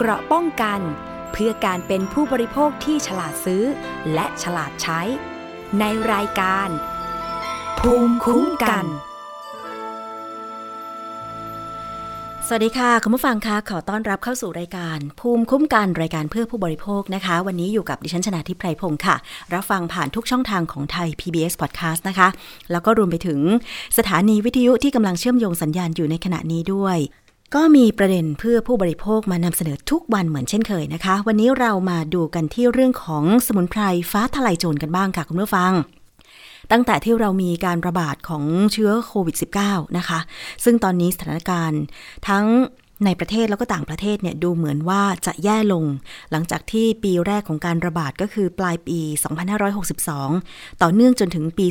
[0.00, 0.80] เกราะป้องกัน
[1.32, 3.62] เพื่อการเป็นผู้บริโภคที่ฉลาดซื้อ
[4.14, 5.00] และฉลาดใช้
[5.78, 6.68] ในรายการ
[7.78, 8.84] ภูมิคุ้มกัน
[12.46, 19.16] สวัสดีค่ะ คุณผู้ฟังคะขอต้อนรับเข้าสู่รายการ ภูมิคุ้มกันรายการเพื่อผู้บริโภคนะคะ วันนี้อยู่กับดิฉันชนะทิพไพรพงศ์ค่ะ
[19.54, 22.28] รับฟังผ่านทุกช่องทางของไทย PBS Podcast นะคะ
[22.72, 23.40] แล้วก็รวมไปถึง
[23.98, 26.98] สถานีวิทยุที่กำลังเชื่อมโยงสัญญาณอยู่ในขณะนี้ด้วย
[27.54, 35.72] ก็มีประเด็นเพื่อผู้บริโภคมานำเสนอทุกวันเหมือนเช่นเคยนะคะ วันนี้เรามาดูกันที่เรื่องของสมุนไพรฟ้าทลายโจรกันบ้างค่ะคุณผู้ฟัง
[36.72, 39.36] ตั้งแต่ที่เรามีการระบาดของเชื้อโควิด
[39.66, 40.18] -19 นะคะ
[40.64, 41.82] ซึ่งตอนนี้สถานการณ์
[42.28, 42.44] ทั้ง
[43.04, 45.84] ในประเทศแล้วก็ต่างประเทศเนี่ยดูเหมือนว่าจะแย่ลง
[46.30, 48.98] หลังจากที่ปีแรกของการระบาดก็คือปลายปี
[49.86, 51.66] 2562 ต่อเนื่องจนถึงปี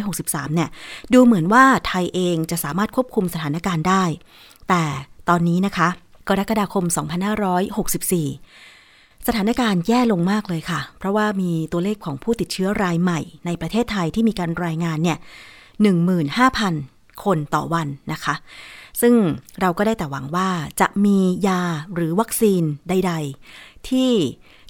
[0.00, 0.70] 2563 เนี่ย
[1.14, 4.04] ดูเหมือนว่าไทยเองจะสามารถควบคุมสถานการณ์ได้
[4.68, 4.84] แต่
[5.28, 5.88] ตอนนี้นะคะ
[6.28, 6.84] กรกฎาคม
[7.66, 15.18] 2564 สถานการณ์แย่ลงมากเลยค่ะ เพราะว่ามีตัวเลขของผู้ติดเชื้อรายใหม่ ในประเทศไทยที่มีการรายงานเนี่ย
[16.00, 18.34] 15,000 คนต่อวันนะคะ
[19.00, 19.14] ซึ่ง
[19.60, 20.48] เราก็ได้แต่หวังว่า
[20.80, 21.60] จะมียา
[21.94, 23.12] หรือวัคซีนใด
[23.50, 24.10] ๆ ที่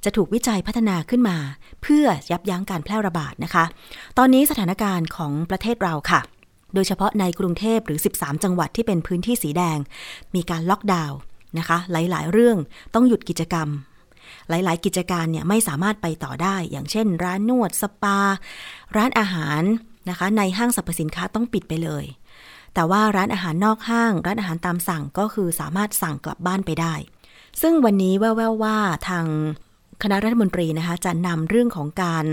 [0.04, 1.36] จะถูกวิจัยพัฒนาขึ้นมา
[1.82, 3.64] เพื่อยับยั้งการแพร่ระบาดนะคะ
[4.18, 6.20] ตอนนี้สถานการณ์ของประเทศเราค่ะ
[6.74, 9.78] โดยเฉพาะในกรุงเทพหรือ 13 จังหวัดที่เป็นพื้นที่สีแดง
[10.34, 11.18] มีการล็อกดาวน์
[11.58, 12.56] นะคะ หลายๆ เรื่อง
[12.94, 13.68] ต้องหยุดกิจกรรม
[14.48, 18.18] หลายๆ กิจการเนี่ยไม่สามารถไปต่อได้ อย่างเช่น ร้านนวดสปา
[18.96, 19.62] ร้านอาหาร
[20.08, 22.04] นะคะ ในห้างสรรพสินค้าต้องปิดไปเลย
[22.74, 26.94] แต่ว่าร้านอาหารนอกห้าง ร้านอาหารตามสั่งก็คือสามารถสั่งกลับบ้านไปได้
[27.62, 28.78] ซึ่งวันนี้แว่วๆว่า
[29.08, 29.26] ทาง
[30.02, 32.24] คณะรัฐมนตรีนะคะจะนำเรื่องของการ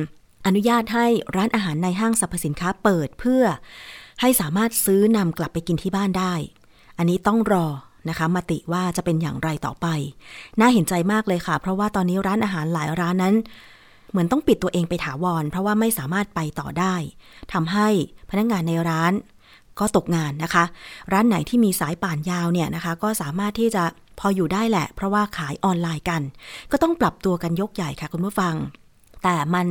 [0.45, 3.43] อนุญาตให้ร้านอาหารในห้างสรรพสินค้าเปิดเพื่อ
[4.21, 6.33] ให้สามารถซื้อนำกลับไปกินที่บ้านได้
[6.97, 7.65] อันนี้ต้องรอ
[8.09, 9.87] นะคะมติว่าจะเป็นอย่างไรต่อไป
[10.59, 13.35] น่าเห็นใจมากเลยค่ะ เพราะว่าตอนนี้ร้านอาหารหลายร้านนั้น
[14.11, 16.95] เหมือนต้องปิดตัวเองไปถาวร เพราะว่าไม่สามารถไปต่อได้
[17.53, 17.87] ทำให้
[18.29, 19.13] พนักงานในร้าน
[19.79, 20.63] ก็ตกงานนะคะ
[21.13, 23.83] ร้านไหนที่มีสายป่านยาวเนี่ยนะคะ ก็สามารถที่จะ
[24.19, 26.21] พออยู่ได้แหละ เพราะว่าขายออนไลน์กัน
[26.71, 28.55] ก็ต้องปรับตัวกันยกใหญ่ค่ะคุณผู้ฟัง
[29.23, 29.67] แต่มัน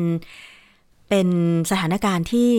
[1.08, 1.28] เป็น
[1.70, 2.52] สถานการณ์ที่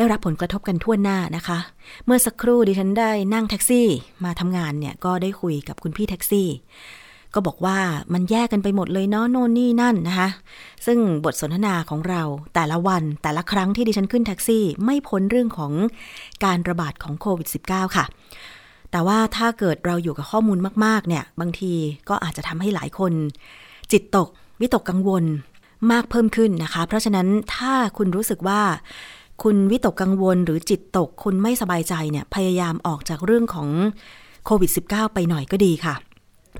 [0.00, 1.58] ได้รับผลกระทบกันทั่วหน้านะคะ
[2.06, 3.86] เมื่อสักครู่ดิฉันได้นั่งแท็กซี่
[4.24, 6.48] มาทำงานเนี่ยก็ได้คุยกับคุณพี่แท็กซี่
[7.34, 7.78] ก็บอกว่า
[8.12, 10.28] มันแยกกันไปหมดเลยเนาะโน่นนี่นั่นนะคะ
[10.86, 12.22] ซึ่งบทสนทนาของเรา
[12.54, 15.72] แต่ละวันแต่ละครั้งที่ดิฉันขึ้นแท็กซี่ไม่พ้นเรื่องของ
[16.44, 18.04] การระบาดของโควิด -19 ค่ะ
[18.90, 21.72] แต่ว่าถ้าเกิดเราอยู่กับข้อมูลมาก ๆ เนี่ย บางที
[22.08, 23.12] ก็อาจจะทำให้หลายคน
[23.92, 24.28] จิตตก
[24.60, 25.24] วิตกกังวล
[25.92, 28.60] มากเพิ่มขึ้นนะคะ เพราะฉะนั้นถ้าคุณรู้สึกว่า
[29.42, 33.68] คุณวิตกกังวลหรือจิตตกคุณไม่สบายใจเนี่ยพยายามออกจากเรื่องของ
[34.44, 35.94] โควิด -19 ไปหน่อยก็ดีค่ะ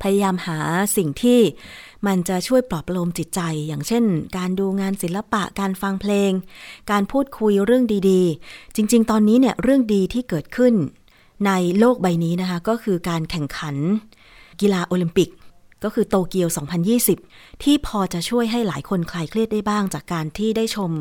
[0.03, 0.59] พยายามหา
[0.97, 1.41] สิ่งที่
[2.07, 4.05] มันจะช่วยปลอบประโลมจิตใจ อย่างเช่น
[4.37, 6.33] การดูงานศิลปะการฟังเพลง
[6.91, 10.75] การพูดคุยเรื่องดีๆ จริง ๆ ตอนนี้เนี่ยเรื่องดีที่เกิดขึ้น
[11.47, 13.77] ในโลกใบนี้นะคะ ก็คือการแข่งขัน
[14.61, 15.31] กีฬาโอลิมปิก
[15.85, 16.49] ก็คือโตเกียว
[17.07, 20.93] 2020 ที่พอจะช่วยให้หลายคนคลายเครียดได้บ้างจากการที่ได้ชม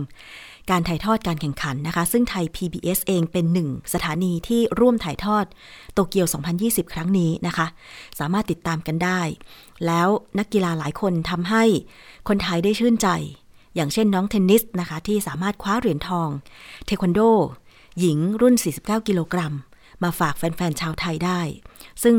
[0.69, 5.45] การถ่ายทอดการแข่งขันนะคะ ซึ่งไทย PBS เองเป็นหนึ่งสถานีที่ร่วมถ่ายทอด
[5.93, 6.27] โตเกียว
[6.59, 7.67] 2020 ครั้งนี้นะคะ
[8.19, 9.21] สามารถติดตามกันได้
[9.85, 10.07] แล้ว
[10.39, 11.63] นักกีฬาหลายคนทำให้
[12.27, 13.07] คนไทยได้ชื่นใจ
[13.75, 16.29] อย่างเช่นน้องเทนนิสนะคะ ที่สามารถคว้าเหรียญทอง
[16.85, 17.21] เทควันโด
[17.99, 19.53] หญิงรุ่น 49 กิโลกรัม
[20.03, 21.41] มาฝากแฟนๆชาวไทยได้
[22.03, 22.15] ซึ่ง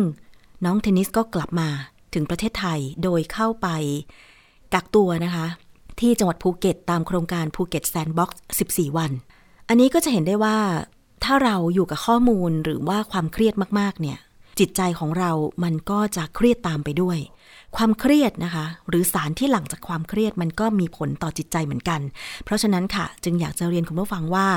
[0.65, 1.69] น้องเทนนิสก็กลับมา
[2.15, 3.69] ถึงประเทศไทยโดยเข้าไป
[4.75, 5.47] กักตัวนะคะ
[6.01, 8.41] ที่จังหวัดภูเก็ตตามโครงการภูเก็ตแซนด์บ็อกซ์
[8.71, 9.11] 14 วัน
[9.69, 10.59] อันนี้ก็จะเห็นได้ว่า
[11.25, 14.19] ถ้าเราอยู่กับข้อมูลหรือว่าความเครียดมากๆ เนี่ย
[14.59, 15.31] จิตใจของเรา
[15.65, 17.19] มันก็จะเครียดตามไปด้วย
[17.77, 22.01] ความเครียดนะคะ หรือสารที่หลั่งจากความเครียดมันก็มีผลต่อจิตใจเหมือนกัน
[22.45, 24.49] เพราะฉะนั้นค่ะ จึงอยากจะเรียนคุณผู้ฟังว่า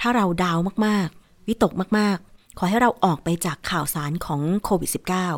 [0.00, 4.90] ถ้าเราดาวมากๆ วิตกมากๆ ขอให้เราออกไปจากข่าวสารของโควิด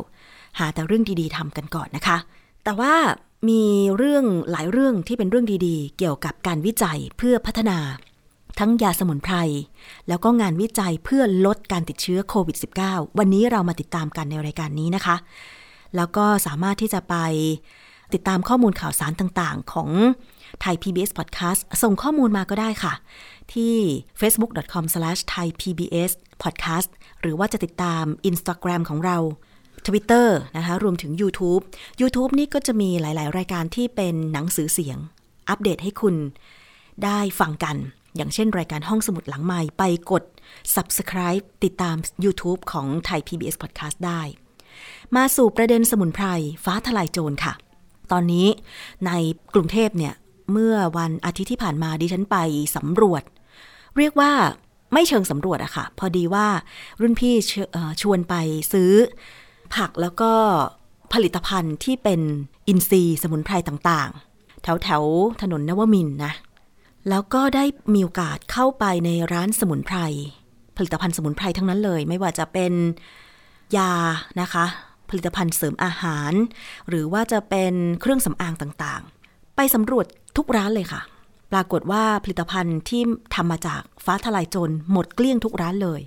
[0.05, 2.17] -19 หาแต่เรื่องดีๆทำกันก่อนนะคะ
[2.63, 2.93] แต่ว่า
[3.47, 3.63] มี
[3.97, 7.79] เรื่องหลายเรื่องที่เป็นเรื่องดีๆ เกี่ยวกับการวิจัยเพื่อพัฒนา
[8.59, 9.35] ทั้งยาสมุนไพร
[10.07, 12.57] แล้วก็งานวิจัยเพื่อลดการติดเชื้อโควิด
[12.87, 15.15] -19 วันนี้เรามาติดตามกันในรายการนี้นะคะ
[15.95, 17.15] แล้วก็สามารถที่จะไป
[18.13, 19.89] ติดตามข้อมูลข่าวสารต่างๆ ของ
[20.61, 22.93] ไทย PBS Podcast ส่งข้อมูลมาก็ได้ค่ะ
[23.53, 23.73] ที่
[24.19, 26.89] facebook.com/thaipbspodcast
[27.21, 29.17] หรือว่าจะติดตาม Instagram ของเรา
[29.85, 30.27] Twitter
[30.57, 31.63] นะคะรวมถึง YouTube
[32.01, 34.97] YouTube นี่ก็จะมีหลาย ๆ รายการที่เป็นหนังสือเสียง
[35.49, 36.15] อัปเดตให้คุณ
[37.03, 37.75] ได้ฟังกัน
[38.15, 40.23] อย่างเช่นรายการห้องสมุดหลังไม้ไปกด
[40.75, 44.21] subscribe ติดตาม YouTube ของไทย PBS Podcast ได้
[45.15, 46.25] มาสู่ประเด็นสมุนไพร
[46.65, 47.53] ฟ้าทลายโจรค่ะ
[48.11, 48.47] ตอนนี้
[49.05, 49.11] ใน
[49.53, 50.13] กรุงเทพเนี่ย
[50.51, 52.37] เมื่อวันอาทิตย์ที่ผ่านมาดิฉันไป
[52.75, 53.23] สำรวจ
[53.97, 54.31] เรียกว่า
[54.93, 56.47] ไม่เชิงสำรวจอะค่ะ พอดีว่า
[57.01, 57.33] รุ่นพี่
[58.01, 58.35] ชวนไป
[58.73, 58.91] ซื้อ
[59.75, 60.31] ผักแล้วก็
[61.13, 62.21] ผลิตภัณฑ์ที่เป็น
[62.67, 65.03] อินทรีย์สมุนไพรต่างๆ แถวแถว
[65.41, 66.33] ถนนนวมินนะ
[67.09, 69.97] แล้วก็ได้มีโอกาสเข้าไปในร้านสมุนไพร
[70.77, 72.73] ผลิตภัณฑ์สมุนไพรทั้งนั้นเลย ไม่ว่าจะเป็น
[73.77, 73.91] ยา
[74.41, 74.65] นะคะ
[75.09, 76.31] ผลิตภัณฑ์เสริมอาหาร
[76.89, 80.05] หรือว่าจะเป็นเครื่องสำอางต่างๆ ไปสำรวจ
[80.37, 81.01] ทุกร้านเลยค่ะ
[81.51, 83.01] ปรากฏว่าผลิตภัณฑ์ที่
[83.35, 86.01] ทำมาจากฟ้าทลายโจรหมดเกลี้ยงทุกร้านเลย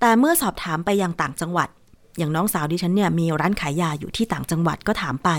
[0.00, 1.68] แต่เมื่อสอบถามไปยังต่างจังหวัด
[2.18, 5.30] อย่างน้องสาวดิฉันเนี่ยมีร้านขายยาอยู่ที่ต่างจังหวัดก็ถามไป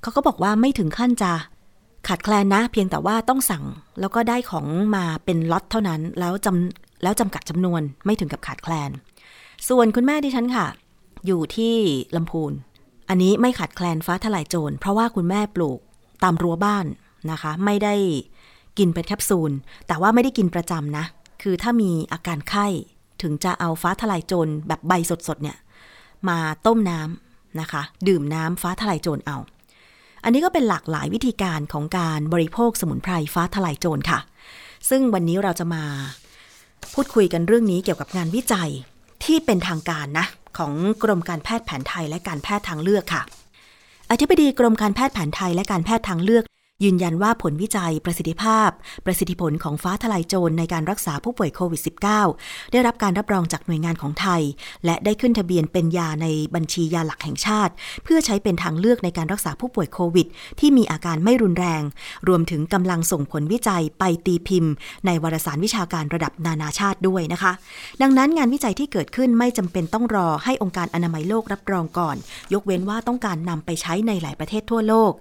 [0.00, 1.32] เขาก็บอกว่าไม่ถึงขั้นจะ
[2.08, 3.64] ขาดแคลนนะ เพียงแต่ว่าต้องสั่ง
[4.00, 4.66] แล้วก็ได้ของ
[4.96, 8.90] มาเป็นล็อตเท่านั้นแล้วจำแล้วจำกัดจำนวนไม่ถึงกับขาดแคลน
[9.68, 10.66] ส่วนคุณแม่ดิฉันค่ะ
[11.26, 11.74] อยู่ที่
[12.16, 12.52] ลำพูน
[13.08, 15.78] อันนี้ไม่ขาดแคลนฟ้าทลายโจรเพราะว่าคุณแม่ปลูก
[16.22, 16.86] ตามรั้วบ้าน
[17.30, 17.94] นะคะ ไม่ได้
[18.78, 19.52] กินเป็นแคปซูล
[19.86, 21.04] แต่ว่าไม่ได้กินประจำนะ
[21.42, 22.66] คือถ้ามีอาการไข้
[23.22, 25.56] ถึงจะเอาฟ้าทลายโจรแบบใบสดๆเนี่ย
[26.28, 29.38] มาต้มน้ำนะคะ ดื่มน้ำฟ้าทลายโจรเอา
[30.24, 34.18] อันนี้ก็เป็นหลากหลายวิธีการของการบริโภคสมุนไพรฟ้าทลายโจรค่ะ
[34.90, 35.84] ซึ่งวันนี้เราจะมา
[36.94, 38.70] พูดคุยกันเรื่องนี้เกี่ยวกับงานวิจัย
[39.24, 40.26] ที่เป็นทางการนะ
[40.58, 40.72] ของ
[41.02, 43.22] กรมการแพทย์แผนไทยและการแพทย์ทางเลือกค่ะ
[44.10, 46.44] อธิบดีกรมการแพทย์แผนไทยและการแพทย์ทางเลือก
[46.82, 48.70] ยืนยันว่าผลวิจัยประสิทธิภาพ
[49.06, 51.80] ประสิทธิผลของฟ้าทลายโจรในการรักษาผู้ป่วยโควิด
[52.26, 54.42] -19 ได้รับการรับรองจากหน่วยงานของไทย
[54.84, 57.72] และได้ขึ้นทะเบียนเป็นยาในบัญชียาหลักแห่งชาติ
[58.04, 60.26] เพื่อใช้เป็นทางเลือกในการรักษาผู้ป่วยโควิด
[60.60, 61.82] ที่มีอาการไม่รุนแรง
[62.28, 64.72] รวมถึงกำลังส่งผลวิจัยไปตีพิมพ์
[65.06, 67.52] ในวารสารวิชาการระดับนานาชาติด้วยนะคะ
[68.02, 72.16] ดังนั้นงานวิจัยที่เกิดขึ้นไม่จำเป็นต้องรอให้องค์การอนามัยโลกรับรองก่อน
[72.52, 75.12] ยกเว้นว่าต้องการนำไปใช้ในหลายประเทศทั่วโลก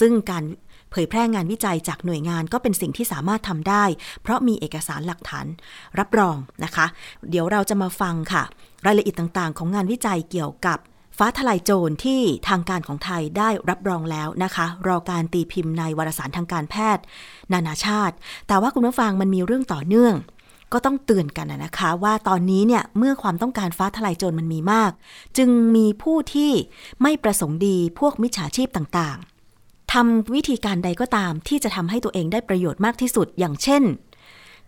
[0.00, 0.44] ซึ่งการ
[0.90, 3.84] เผยแพร่งานวิจัยจากหน่วยงานก็เป็นสิ่งที่สามารถทำได้
[4.22, 5.46] เพราะมีเอกสารหลักฐาน
[5.98, 6.86] รับรองนะคะ
[7.30, 8.42] เดี๋ยวเราจะมาฟังค่ะ
[8.86, 10.78] รายละเอียดต่างๆ ของงานวิจัยเกี่ยวกับ
[11.18, 17.04] ฟ้าทลายโจรที่ทางการของไทยได้รับรองแล้วนะคะ รอการตีพิมพ์ในวารสารทางการแพทย์
[17.52, 18.14] นานาชาติ
[18.48, 20.14] แต่ว่าคุณผู้ฟังมันมีเรื่องต่อเนื่อง
[20.72, 24.92] ก็ต้องเตือนกันนะคะ ว่าตอนนี้เนี่ยเมื่อความต้องการฟ้าทลายโจรมันมีมาก
[25.36, 26.52] จึงมีผู้ที่
[27.02, 29.18] ไม่ประสงค์ดีพวกมิจฉาชีพต่าง
[29.92, 33.82] ทำวิธีการใดก็ตามที่จะทำให้ตัวเองได้ประโยชน์มากที่สุด อย่างเช่น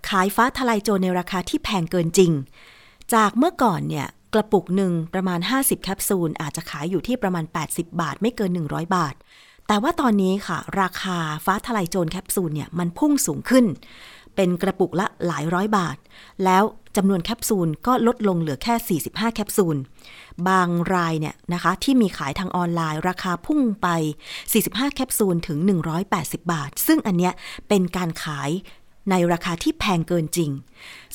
[0.08, 2.32] ขายฟ้าทลายโจรในราคาที่แพงเกินจริง
[3.14, 9.14] จากเมื่อก่อนเนี่ยกระปุกหนึ่งประมาณ 50 แคปซูล อาจจะขายอยู่ที่ประมาณ 80 บาท ไม่เกิน 100 บาท
[9.68, 13.64] แต่ว่าตอนนี้ค่ะ ราคาฟ้าทลายโจรแคปซูลเนี่ยมันพุ่งสูงขึ้น
[14.36, 15.96] เป็นกระปุกละหลายร้อยบาท
[16.44, 16.62] แล้ว
[16.96, 19.76] จำนวนแคปซูลก็ลดลงเหลือแค่ 45 แคปซูล
[20.48, 23.88] บางรายเนี่ยนะคะที่มีขายทางออนไลน์ ราคาพุ่งไป
[24.42, 25.58] 45 แคปซูลถึง
[26.06, 27.32] 180 บาท ซึ่งอันเนี้ย
[27.68, 28.50] เป็นการขาย
[29.10, 30.50] ในราคาที่แพงเกินจริง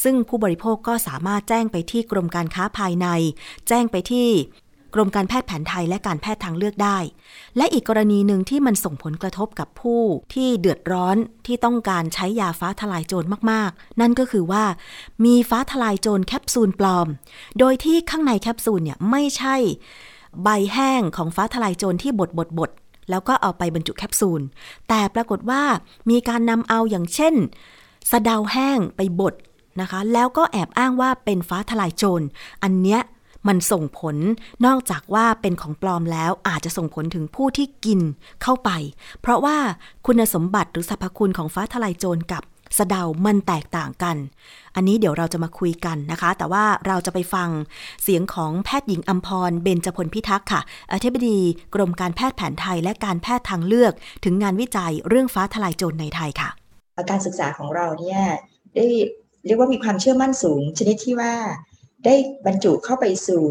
[0.04, 3.08] ซึ่งผู้บริโภคก็สามารถแจ้งไปที่กรมการค้าภายใน
[3.68, 4.30] แจ้งไปที่
[4.94, 6.98] กรมการแพทย์แผนไทยและการแพทย์ทางเลือกได้
[7.58, 10.02] และอีกกรณีหนึ่งที่มันส่งผลกระทบกับผู้
[10.34, 14.64] ที่เดือดร้อนที่ต้องการใช้ยาฟ้าทลายโจรมากๆ นั่นก็คือว่า
[15.26, 17.08] มีฟ้าทลายโจรแคปซูลปลอม
[17.60, 19.56] โดยที่ข้างในแคปซูลเนี่ยไม่ใช่
[20.44, 22.72] ใบแห้งของฟ้าทลายโจรที่บดบดบด
[23.10, 24.42] แล้วก็เอาไปบรรจุแคปซูล
[24.90, 25.64] แต่ปรากฏว่า
[26.10, 27.36] มีการนำเอาอย่างเช่น
[28.12, 29.34] สะเดาแห้งไปบด
[29.82, 32.26] นะคะ แล้วก็แอบอ้างว่าเป็นฟ้าทลายโจร
[32.64, 33.02] อันเนี้ย
[33.48, 34.16] มันส่งผล
[34.66, 38.00] นอกจากว่าเป็นของปลอมแล้วอาจจะส่งผลถึงผู้ที่กิน
[38.44, 38.70] เข้าไป
[39.22, 39.58] เพราะว่า
[40.06, 42.44] คุณสมบัติหรือสรรพคุณของฟ้าทลายโจรกับ
[42.78, 44.18] สะเดา มันแตกต่างกัน
[44.76, 47.50] อันนี้เดี๋ยวเราจะมาคุยกันนะคะ แต่ว่าเราจะไปฟัง
[48.04, 50.62] เสียงของแพทย์หญิงอัมพร เบญจพลพิทักษ์ค่ะ
[50.94, 51.38] อธิบดี
[51.76, 56.50] กรมการแพทย์แผนไทยและการแพทย์ทางเลือก ถึงงานวิจัยเรื่องฟ้าทลายโจรในไทยค่ะ
[57.10, 58.22] การศึกษาของเราเนี่ย
[58.76, 58.86] ได้
[59.46, 61.34] เรียกว่ามีความเชื่อมั่นสูง ชนิดที่ว่า
[62.06, 63.44] ได้บรรจุเข้าไปสู่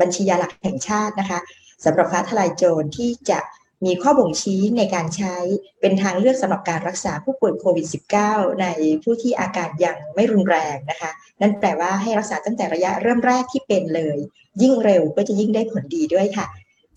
[0.00, 1.40] บัญชียาหลักแห่งชาตินะคะ
[1.84, 3.40] สำหรับฟ้าทลายโจรที่จะ
[3.84, 5.36] มีข้อบ่งชี้ในการใช้
[5.80, 7.86] เป็นทางเลือกสำหรับการรักษาผู้ป่วยโควิด
[8.24, 8.66] -19 ใน
[9.02, 11.10] ผู้ที่อาการยังไม่รุนแรงนะคะ
[11.40, 14.18] นั่นแปลว่าให้รักษาตั้งแต่ระยะเริ่มแรกที่เป็นเลย
[14.62, 16.46] ยิ่งเร็วก็จะยิ่งได้ผลดีด้วยค่ะ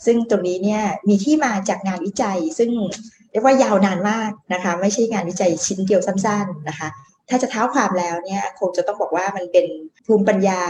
[0.06, 2.72] ซึ่งตรงนี้เนี่ยมีที่มาจากงานวิจัย ซึ่ง
[3.32, 6.88] เรียกว่ายาวนานมากนะคะ ไม่ใช่งานวิจัยชิ้นเดียวสั้นๆนะคะ
[7.30, 9.66] ถ้าจะเท้าความแล้วเนี่ยคงจะต้องบอกว่ามันเป็น
[10.06, 10.64] ภูมิปัญญา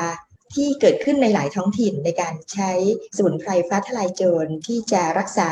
[0.53, 2.71] ที่เกิดขึ้นในหลายท้องถิ่นในการใช้
[3.17, 5.49] สมุนไพรฟ้าทลายโจรที่จะรักษา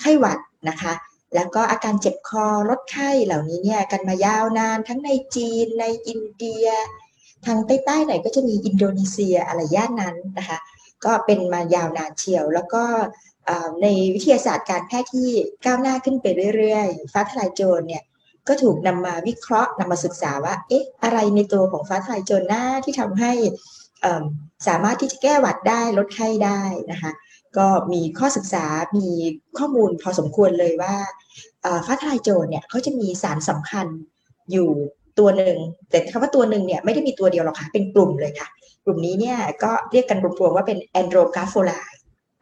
[0.00, 0.92] ไข้หวัดนะคะ
[1.34, 6.66] แล้วก็อาการเจ็บคอลดไข้เหล่านี้เนี่ยกันมายาวนานทั้งในจีนในอินเดีย
[7.46, 10.58] ทางใต้ๆไหนก็จะมีอินโดนีเซียอะไรย่านนั้นนะคะ
[11.04, 12.84] ก็เป็นมายาวนานเชียว แล้วก็
[13.82, 15.30] ในวิทยาศาสตร์การแพทย์ที่
[15.64, 18.02] ก้าวหน้าขึ้นไปเรื่อยๆ ฟ้าทลายโจรเนี่ย
[18.48, 23.32] ก็ถูกนำมาวิเคราะห์นำมาศึกษาว่า เอ๊ะ อะไรในตัวของฟ้าทลายโจรหน้าที่ทำให้
[24.68, 27.12] สามารถที่จะแก้หวัดได้ลดไข้ได้นะคะ
[27.58, 28.64] ก็มีข้อศึกษา
[28.96, 29.08] มี
[29.58, 30.94] ข้อมูลพอสมควรเลยว่า
[31.86, 33.86] ฟ้าทลายโจรเนี่ยเขาจะมีสารสำคัญ
[34.52, 34.68] อยู่
[35.18, 35.58] ตัวหนึ่ง
[35.90, 38.48] แต่คำว่าตัวหนึ่งเนี่ยไม่ได้มีตัวเดียวหรอกค่ะ เป็นกลุ่มเลยค่ะ
[38.84, 41.72] กลุ่มนี้เนี่ยก็เรียกกันรวมๆว่าเป็นแอนโดรกาโฟไล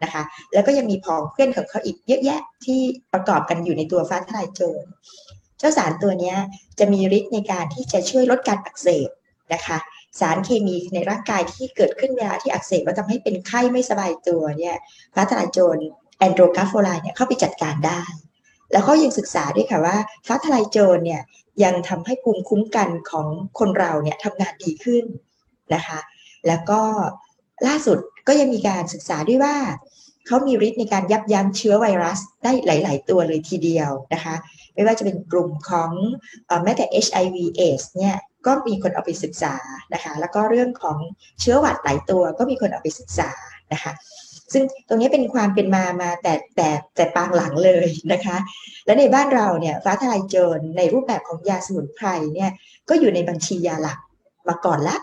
[0.03, 0.23] นะคะ
[0.55, 2.81] แล้วก็ยังมีพองเพื่อนของเขาอีกเยอะแยะที่
[3.13, 4.85] ประกอบกันอยู่ในตัวฟ้าทลายโจร
[5.59, 6.35] เจ้าสารตัวนี้
[6.79, 9.09] จะมีฤทธิ์ในการที่จะช่วยลดการอักเสบ
[9.55, 9.79] นะคะ
[10.21, 14.77] สารเคมีในร่างกายที่เกิดขึ้นเวลาที่อักเสบแล้วทำให้เป็นไข้ไม่สบายตัวเนี่ย
[15.15, 15.77] ฟ้าทลายโจร
[16.19, 18.03] แอนโดรกาโฟไลเนี่ยเข้าไปจัดการได้
[18.73, 19.97] แล้วก็ยังศึกษาด้วยค่ะว่า
[20.27, 21.23] ฟ้าทลายโจรเนี่ย
[21.65, 23.27] ยังทำให้ภูมิคุ้มกันของ
[23.59, 25.05] คนเราเนี่ยทำงานดีขึ้น
[25.75, 25.99] นะคะ
[26.47, 26.81] แล้วก็
[27.67, 27.99] ล่าสุด
[28.29, 29.57] ก็ยังมีการศึกษาด้วยว่า
[30.27, 34.35] เขามีฤทธิ์ในการยับยั้งเชื้อไวรัสได้หลาย ๆ ตัวเลยทีเดียวนะคะ
[34.79, 35.91] ไม่ว่าจะเป็นกลุ่มของ
[36.65, 38.17] แม้แต่ HIV AIDS เนี่ย
[38.47, 39.55] ก็มีคนเอาไปศึกษา
[39.95, 40.97] นะคะแล้วก็เรื่องของ
[41.41, 43.31] เชื้อหวัดหลายตัวก็มีคนเอาไปศึกษา
[43.73, 43.93] นะคะ
[44.53, 48.37] ซึ่งตรงนี้เป็นความเป็นมามาแต่แต่แต่ปางหลังเลยนะคะ
[48.87, 52.51] และในบ้านเราเนี่ยฟ้าทลายโจรในรูปแบบของยาสมุนไพรเนี่ย
[52.89, 53.99] ก็อยู่ในบัญชียาหลัก
[54.49, 54.97] มาก่อนละ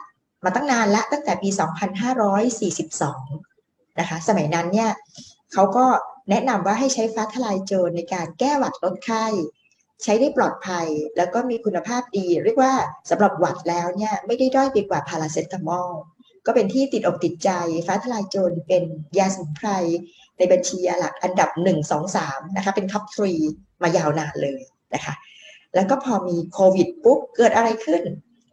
[0.43, 1.49] มาตั้งนานละตั้งแต่ปี
[2.73, 4.91] 2542 นะคะ สมัยนั้นเนี่ย
[5.53, 5.85] เขาก็
[6.29, 9.25] แนะนำว่าให้ใช้ฟ้าทะลายโจรในการแก้หวัดลดไข้
[10.03, 10.87] ใช้ได้ปลอดภัย
[11.17, 12.73] แล้วก็มีคุณภาพดี เรียกว่า
[13.09, 15.89] สำหรับหวัดแล้วเนี่ยไม่ได้ด้อยไปกว่าพาราเซตามอล
[16.45, 17.49] ก็เป็นที่ติดอกติดใจ
[17.87, 18.83] ฟ้าทะลายโจรเป็น
[19.17, 19.69] ยาสมุนไพร
[20.37, 23.33] ในบัญชียาหลักอันดับ 1 2 3นะคะเป็น top three
[23.81, 24.61] มายาวนานเลย
[24.93, 25.13] นะคะ
[25.75, 28.01] แล้วก็พอมีโควิดปุ๊บเกิดอะไรขึ้น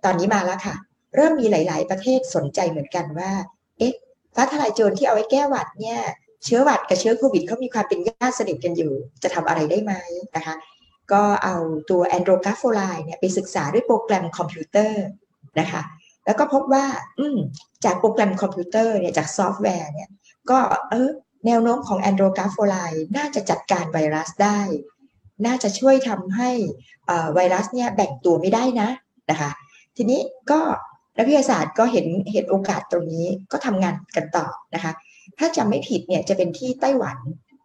[0.05, 0.75] ตอนนี้มาแล้วค่ะ
[1.15, 3.33] เริ่มมีหลาย ๆ ประเทศสนใจเหมือนกันว่า
[3.79, 3.95] เอ๊ะ
[4.35, 6.01] ฟ้าทะลายโจรที่เอาไว้แก้หวัดเนี่ย
[6.45, 9.93] เชื้อหวัดกับเชื้อโควิดเขามีความเป็นญาติสนิทกันอยู่ จะทำอะไรได้ไหม
[10.37, 10.55] นะคะ
[11.13, 11.57] ก็เอา
[11.91, 15.03] ตัวแอนโดรกราโฟไลด์เนี่ยไปศึกษาด้วยโปรแกรมคอมพิวเตอร์
[15.61, 15.83] นะคะ
[16.25, 16.85] แล้วก็พบว่า
[17.19, 17.27] อื
[17.85, 20.11] จากโปรแกรมคอมพิวเตอร์เนี่ยจากซอฟต์แวร์เนี่ย
[20.51, 20.59] ก็
[20.91, 21.11] เออ
[21.47, 22.77] แนวโน้มของแอนโดรกราโฟไลด์
[23.17, 24.61] น่าจะจัดการไวรัสได้
[25.47, 26.51] น่าจะช่วยทำให้
[27.35, 28.89] ไวรัสเนี่ยแบ่งตัวไม่ได้นะ
[29.31, 29.51] นะคะ
[29.97, 30.61] ทีนี้ก็
[31.17, 34.93] นักวิทยาศาสตร์ก็เห็นเห็นโอกาสตรงนี้ก็ทำงานกันต่อนะคะ
[35.39, 37.19] ถ้าจำไม่ผิดเนี่ยจะเป็นที่ไต้หวัน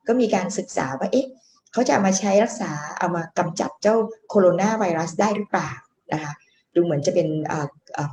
[0.08, 1.28] ก็มีการศึกษาว่าเอ๊ะ
[1.74, 3.96] เขาจะามาใช้รักษาเอามากำจัดเจ้า
[4.30, 5.70] โคโรนาไวรัสได้หรือเปล่า
[6.14, 6.34] นะคะ
[6.76, 7.28] ดูเหมือนจะเป็น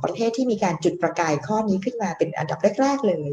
[0.03, 3.31] ประเทศที่มีการจุดประกายข้อนี้ขึ้นมาเป็นอันดับแรก ๆ เลย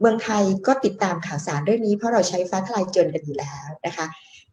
[0.00, 4.06] เมืองไทยก็ติดตามข่าวสารเรื่องนี้เพราะเราใช้ฟ้าทลายโจรกันอยู่แล้วนะคะ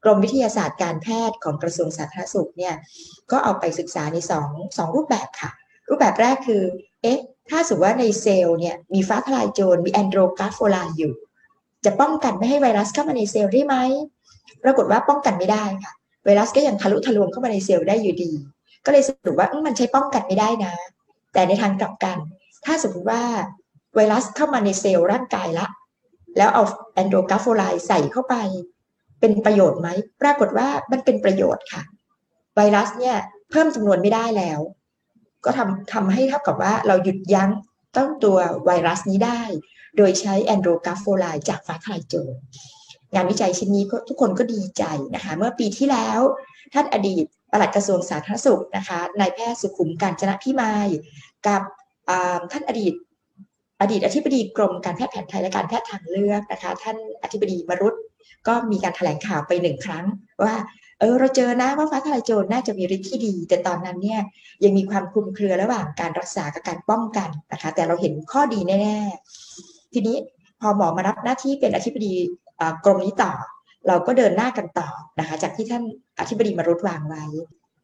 [0.04, 2.76] กรมวิทยาศาสตร์การแพทย์ของกระทรวงสาธารณสุขเนี่ย
[3.32, 5.52] ก็เอาไปศึกษาในสองสองรูปแบบค่ะ
[5.90, 6.64] รูปแบบแรกคือ
[7.02, 11.14] เอ๊ะถ้าสมมติว่าในเซลล์เนี่ยมีฟ้าทลายโจรมีแอนโดรกาฟโฟลาอยู่
[11.86, 13.76] จะป้องกันไม่ให้ไวรัสเข้ามาในเซลล์ได้ไหม
[14.64, 15.94] ปรากฏว่าป้องกันไม่ได้ค่ะ
[16.26, 18.32] ไวรัสก็ยังทะลุทะลวงเข้ามาในเซลล์ได้อยู่ดี
[18.86, 20.74] ก็เลยสรุปว่ามันใช้ป้องกันไม่ได้นะ
[21.34, 22.18] แต่ในทางกลับกัน
[22.66, 23.22] ถ้าสมมติว่า
[23.96, 25.68] ไวรัสเข้ามาในเซลล์ร่างกายละ
[26.38, 28.36] แล้วเอาแอนโดรกาฟโฟไลใส่เข้าไป
[29.20, 29.88] เป็นประโยชน์ไหม
[30.22, 31.82] ปรากฏว่ามันเป็นประโยชน์ค่ะ
[32.56, 33.18] ไวรัสเนี่ย
[33.52, 34.60] เพิ่มจำนวนไม่ได้แล้ว
[35.46, 37.50] ก็ทำทำให้เท่ากับว่าเราหยุดยั้ง
[37.96, 39.42] ต้นตัวไวรัสนี้ได้
[39.98, 42.36] โดยใช้แอนโดรกาฟโฟไลจากฟ้าทลายโจร
[43.14, 44.84] งานวิจัยชิ้นนี้ทุกคนก็ดีใจ
[45.16, 46.20] นะคะเมื่อปีที่แล้ว
[46.74, 50.88] ท่านอดีตปลัดกระทรวงสาธารณสุขนะคะนายแพทย์สุขุมการจนะพิมาย
[51.48, 51.62] กับ
[52.52, 52.94] ท่านอดีต
[53.82, 57.96] อดีตอธิบดีกรมการแพทย์แผนไทยและการแพทย์ทางเลือกนะคะท่านอธิบดีมรุต
[58.48, 60.06] ก็มีการถแถลงข่าวไปหนึ่งครั้ง
[60.44, 60.56] ว่า
[61.00, 64.22] เออเราเจอนะว่าฟ้าทลายโจรน่าจะมีฤทธิ์ที่ดี แต่ตอนนั้นเนี่ย
[64.64, 68.98] ยังมีความคลุมเครือระหว่างการรักษากับการป้องกันนะคะแต่เราเห็นข้อดีแน่
[69.46, 70.18] ๆ ทีนี้
[70.62, 72.14] พอหมอมารับหน้าที่เป็นอธิบดี
[72.86, 73.32] กรมนี้ต่อ
[73.88, 74.90] เราก็เดินหน้ากันต่อ
[75.20, 75.84] นะคะจากที่ท่าน
[76.20, 77.24] อธิบดีมรุดวางไว้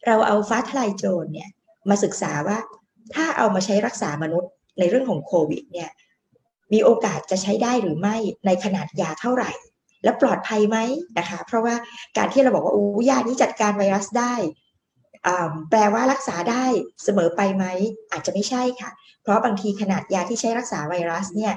[0.06, 1.50] เราเอาฟ้าทลายโจรเนี่ย
[1.90, 2.58] มาศึกษาว่า
[3.16, 5.90] ถ้าเอามาใช้รักษามนุษย์ในเรื่องของโควิดเนี่ย
[6.74, 8.16] มีโอกาสจะใช้ได้หรือไม่
[8.46, 9.52] ในขนาดยาเท่าไหร่
[10.04, 10.78] และปลอดภัยไหม
[11.20, 11.76] นะคะ เพราะว่า
[12.18, 14.34] การที่เราบอกว่าอู้ยานี้จัดการไวรัสได้
[15.70, 16.66] แปลว่ารักษาได้
[17.04, 17.66] เสมอไปไหม
[18.12, 18.90] อาจจะไม่ใช่ค่ะ
[19.22, 21.54] เพราะบางทีขนาดยาที่ใช้รักษาไวรัสเนี่ย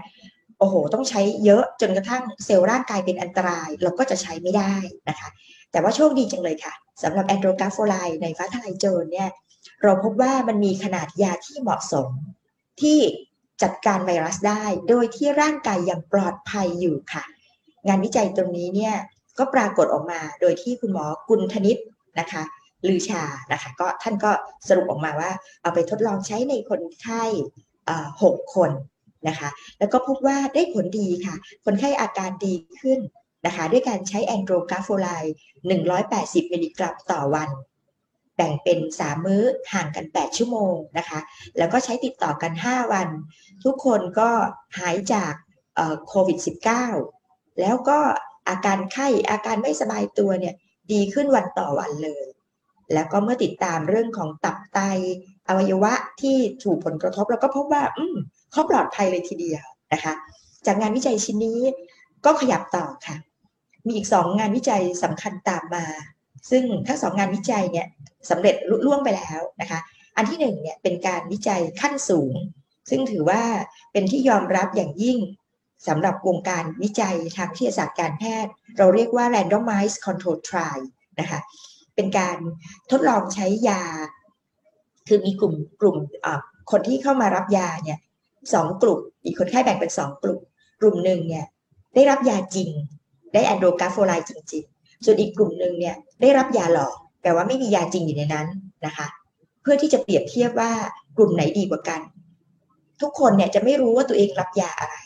[0.61, 4.75] โอ้โห ต้องใช้เยอะจนกระทั่งเซลล์ร่างกายเป็นอันตราย เราก็จะใช้ไม่ได้
[5.09, 5.29] นะคะ
[5.71, 9.29] แต่ว่าโชคดีจังเลยค่ะสำหรับแอนโดรกาโฟไลในฟ้าทลายโจรเนี่ย
[9.83, 12.09] เราพบว่ามันมีขนาดยาที่เหมาะสม
[12.81, 12.99] ที่
[13.63, 17.25] จัดการไวรัสได้ โดยที่ร่างกายยังปลอดภัยอยู่ค่ะ
[17.87, 18.95] งานวิจัยตรงนี้เนี่ย
[19.39, 21.79] ก็ปรากฏออกมาโดยที่คุณหมอกุลธนิต
[22.21, 22.43] นะคะ
[22.89, 24.31] ลือชานะคะก็ท่านก็
[24.69, 25.31] สรุปออกมาว่า
[25.63, 27.25] เอาไปทดลองใช้ในคนไข้
[28.23, 28.71] หกคน
[29.29, 29.49] นะคะ
[29.79, 31.35] แล้วก็พบว่าได้ผลดีค่ะ
[31.65, 33.01] คนไข้อาการดีขึ้น
[33.47, 35.35] นะคะ ด้วยการใช้แอนโดรกาโฟไลด์
[35.93, 37.51] 180 มิลลิกรัมต่อวัน
[38.37, 41.21] แบ่งเป็น 3 มื้อห่างกัน 8 ชั่วโมงนะคะ
[41.59, 43.09] แล้วก็ใช้ติดต่อกัน 5 วัน
[43.65, 44.31] ทุกคนก็
[44.79, 45.33] หายจาก
[46.09, 46.39] โควิด
[46.99, 47.99] -19 แล้วก็
[48.49, 50.55] อาการไข้อาการไม่สบายตัวเนี่ย
[50.93, 52.27] ดีขึ้นวันต่อวันเลย
[52.95, 54.79] แล้วก็เมื่อติดตามเรื่องของตับไต
[55.49, 57.83] อวัยวะที่ถูกผลกระทบเราก็พบว่า
[58.53, 60.13] เขาปลอดภัยเลยทีเดียวนะคะ
[60.67, 61.61] จากงานวิจัยชิ้นนี้
[62.25, 63.17] ก็ขยับต่อค่ะ
[63.87, 65.87] มีอีกสองงานวิจัยสำคัญตามมา
[66.51, 67.87] ซึ่งทั้งสองงานวิจัยเนี่ย
[68.31, 69.81] สำเร็จลุล่วงไปแล้วนะคะ
[70.17, 72.35] อันที่หนึ่งเนี่ยเป็นการวิจัยขั้นสูง
[72.91, 73.43] ซึ่งถือว่า
[73.93, 75.19] เป็นที่ยอมรับอย่างยิ่ง
[75.89, 80.83] สำหรับวงการวิจัยทางวิทยาศาสตร์การแพทย์ เราเรียกว่า randomized control trial
[81.21, 81.41] นะคะ
[81.95, 82.37] เป็นการ
[82.91, 83.83] ทดลองใช้ยา
[85.09, 85.97] คือมีกลุ่มกลุ่ม
[86.71, 87.99] คนที่เข้ามารับยาเนี่ย
[88.55, 90.41] สองกลุ่มอีกคนไข้แบ่งเป็นสองกลุ่ม
[90.81, 91.47] กลุ่มหนึ่งเนี่ย
[91.95, 92.69] ได้รับยาจริง
[93.33, 98.47] ได้แอนโดรกาโฟไลจริงๆ ส่วนอีกกลุ่มหนึ่งเนี่ยได้รับยาหลอกแปลว่าไม่มียาจริงอยู่ในนั้น
[98.87, 99.07] นะคะ
[99.63, 100.73] เพื่อที่จะเปรียบเทียบว่า
[101.17, 102.01] กลุ่มไหนดีกว่ากัน
[103.03, 104.97] ทุกคนเนี่ยจะไม่รู้ว่าตัวเองรับยาอะไร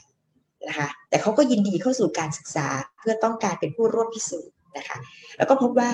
[0.68, 2.66] นะคะแต่เขาก็ยินดีเข้าสู่การศึกษา
[2.98, 4.98] เพื่อต้องการเป็นผู้ร่วมพิสูจน์นะคะ
[5.36, 5.90] แล้วก็พบว่า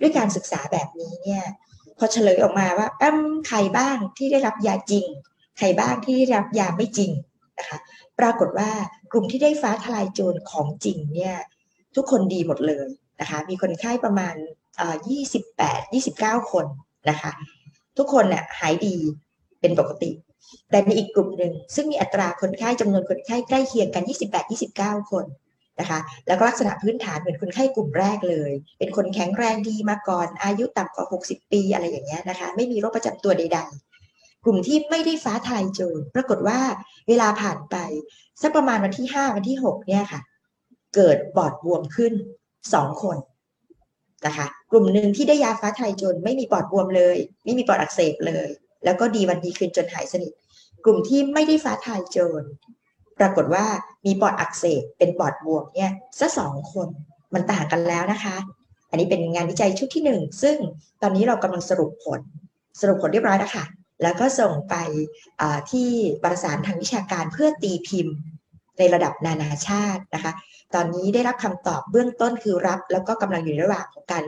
[0.00, 1.44] ด้วยการศึกษาแบบนี้เนี่ย
[1.98, 3.10] พอเฉลยออกมาว่าอ้
[3.48, 5.06] ใครบ้างที่ได้รับยาจริง
[5.58, 7.10] ใครบ้างที่รับยาไม่จริง
[7.58, 7.78] นะคะ
[8.18, 8.70] ปรากฏว่า
[9.12, 11.36] กลุ่มที่ได้ฟ้าทลายโจรของจริงเนี่ย
[11.96, 12.88] ทุกคนดีหมดเลย
[13.20, 14.34] นะคะมีคนไข้ประมาณ
[15.18, 16.66] 28 29 คน
[17.10, 17.32] นะคะ
[17.98, 18.96] ทุกคนเนี่ยหายดี
[19.60, 20.10] เป็นปกติ
[20.70, 24.02] แต่ในอีกกลุ่มหนึ่งซึ่งมีอัตราคนไข้จำนวนคนไข้ใกล้เคียงกัน
[24.56, 25.24] 28-29 คน
[25.80, 33.93] นะคะแล้วก็ลักษณะพื้นฐานเหมือนคนไข้กลุ่มแรกเลย เป็นคนแข็งแรงดีมาก่อน อายุต่ำกว่า 60 ปีอะไรอย่างเงี้ยนะคะ ไม่มีโรคประจำตัวใดๆ
[34.44, 36.60] กลุ่มที่ไม่ได้ฟ้าทลายโจรปรากฏว่า
[37.08, 37.76] เวลาผ่านไป
[38.42, 40.20] สักประมาณวันที่5วันที่6เนี่ยค่ะ
[40.94, 42.12] เกิดปอดบวมขึ้น
[42.58, 43.16] 2คน
[44.26, 48.48] นะคะกลุ่มหนึ่งที่ได้ยาฟ้าทลายโจรไม่มีปอดบวมเลย ไม่มีปอดอักเสบเลย
[48.84, 50.32] แล้วก็ดีวันดีคืนจนหายสนิท
[50.84, 52.42] กลุ่มที่ไม่ได้ฟ้าทายโจร
[53.18, 53.64] ปรากฏว่า
[54.06, 56.88] มีปอดอักเสบเป็นปอดบวมเนี่ยสักสองคน
[57.34, 58.36] มันต่างกันแล้วนะคะ
[58.90, 60.56] อันนี้เป็นงานวิจัยชุดที่หนึ่งซึ่ง
[61.02, 62.20] ตอนนี้เรากำลังสรุปผล
[62.80, 63.64] สรุปผลเรียบร้อยแล้วค่ะ
[64.02, 64.74] แล้วก็ส่งไป
[65.70, 65.90] ที่
[66.22, 68.16] ประสานทางวิชาการเพื่อตีพิมพ์
[68.78, 70.32] ในระดับนานาชาตินะคะ
[70.74, 74.24] ตอนนี้ได้รับคำตอบเบื้องต้นคือรับ แล้วก็กำลังอยู่ในระหว่างของการ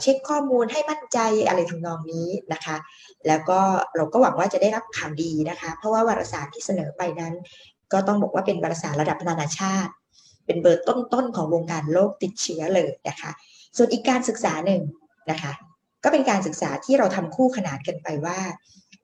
[0.00, 2.76] เช็คข้อมูลให้มั่นใจอะไรทำนองนี้นะคะ
[3.26, 3.60] แล้วก็
[3.96, 7.34] เราก็หวังว่าจะได้รับข่าวดีนะคะ เพราะว่าวารสารที่เสนอไปนั้น
[7.92, 9.92] ก็ต้องบอกว่าเป็นวารสารระดับนานาชาติ
[10.46, 13.30] เป็นเบอร์ต้นๆของวงการโรคติดเชื้อเลยนะคะ
[13.76, 14.82] ส่วนอีกการศึกษาหนึ่ง
[15.30, 15.52] นะคะ
[16.04, 18.38] ก็เป็นการศึกษาที่เราทำคู่ขนานกันไปว่า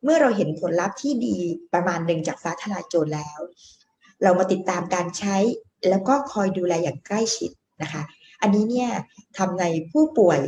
[0.03, 1.37] เมื่อเราเห็นผลลัพธ์ที่ดี
[1.73, 3.41] ประมาณหนึ่งจากฟ้าทลายโจรแล้ว
[4.23, 5.37] เรามาติดตามการใช้
[5.89, 7.51] แล้วก็คอยดูแลอย่างใกล้ชิด
[7.83, 8.03] นะคะ
[8.43, 8.91] อันนี้เนี่ย
[9.39, 10.41] ทำในผู้ป่วย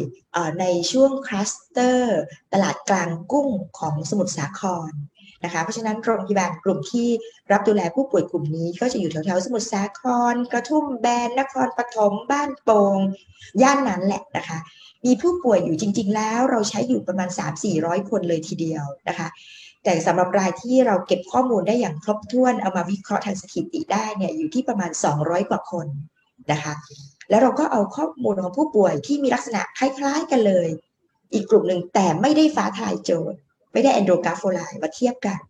[0.60, 2.20] ในช่วงคลัสเตอร์
[2.52, 4.92] ตลาดกลางกุ้งของสมุทรสาคร
[5.44, 7.08] นะคะเพราะฉะนั้นโรงพยาบาลกลุ่มที่
[7.52, 12.96] รับดูแลผู้ป่วยกลุ่มนี้ ก็จะอยู่แถวๆสมุทรสาคร กระทุ่มแบนนครปฐมบ้านโปง
[13.62, 14.58] ย่านนั้นแหละนะคะ
[15.06, 17.28] มีผู้ป่วยอยู่จริง ๆ แล้วเราใช้อยู่ประมาณ
[17.68, 19.28] 3-400 คนเลยทีเดียวนะคะ
[19.84, 25.86] แต่สำหรับรายที่เราเก็บข้อมูลได้อย่างครบถ้วนเอามาวิเคราะห์ทางสถิติได้เนี่ยอยู่ที่ประมาณ 200 กว่าคน
[26.52, 26.74] นะคะ
[27.30, 30.68] แล้วเราก็เอาข้อมูลของผู้ป่วยที่มีลักษณะคล้าย ๆ กันเลย
[31.32, 33.34] อีกกลุ่มหนึ่งแต่ไม่ได้ฟ้าทลายโจร
[33.72, 35.40] ไม่ได้แอนโดรกราโฟไลมาเทียบกัน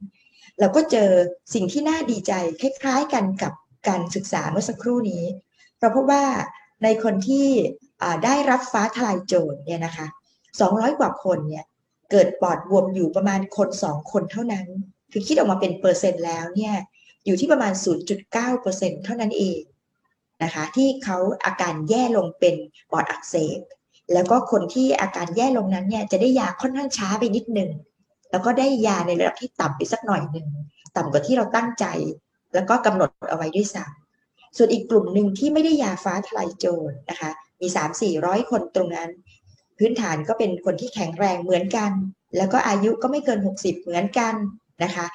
[0.60, 1.10] เราก็เจอ
[1.54, 3.52] สิ่งที่น่าดีใจคล้าย ๆ กันกับ
[3.88, 5.24] การศึกษาเมื่อสักครู่นี้
[5.80, 6.24] เราพบว่า
[6.84, 7.46] ในคนที่
[8.24, 10.06] ได้รับฟ้าทลายโจรเนี่ยนะคะ
[10.52, 11.64] 200 กว่าคนเนี่ย
[12.10, 14.66] เกิดปอดบวมอยู่ประมาณคนสองคนเท่านั้น
[15.12, 16.74] คือคิดออกมาเป็นเปอร์เซ็นต์แล้วเนี่ย
[17.24, 17.72] อยู่ที่ประมาณ
[18.38, 19.60] 0.9%เท่านั้นเอง
[20.42, 22.54] นะคะที่เขาอาการแย่ลงเป็น
[22.90, 23.60] ปอดอักเสบ
[24.12, 27.70] แล้วก็คนที่อาการแย่ลงนั้นเนี่ยจะได้ยาค่อนข้างช้าไปนิดหนึ่ง
[28.30, 30.48] แล้วก็ได้ยาในระดับที่ต่ำไปสักหน่อยหนึ่ง
[30.96, 31.84] ต่ำกว่าที่เราตั้งใจ
[32.54, 37.30] แล้วก็กำหนดเอาไว้ด้วยซ้ำส่วนอีกกลุ่มหนึ่งที่ไม่ได้ยาฟ้าทลายโจรนะคะ
[37.62, 37.68] มี
[38.08, 39.10] 3-400คนตรงนั้น
[39.78, 41.90] พื้นฐานก็เป็นคนที่แข็งแรงเหมือนกัน
[42.36, 44.34] แล้วก็อายุก็ไม่เกิน 60 เหมือนกัน
[44.84, 45.06] นะคะ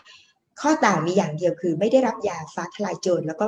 [0.61, 3.47] ข้อต่างมีอย่างเดียวคือไม่ได้รับยาฟ้าทลายโจรแล้วก็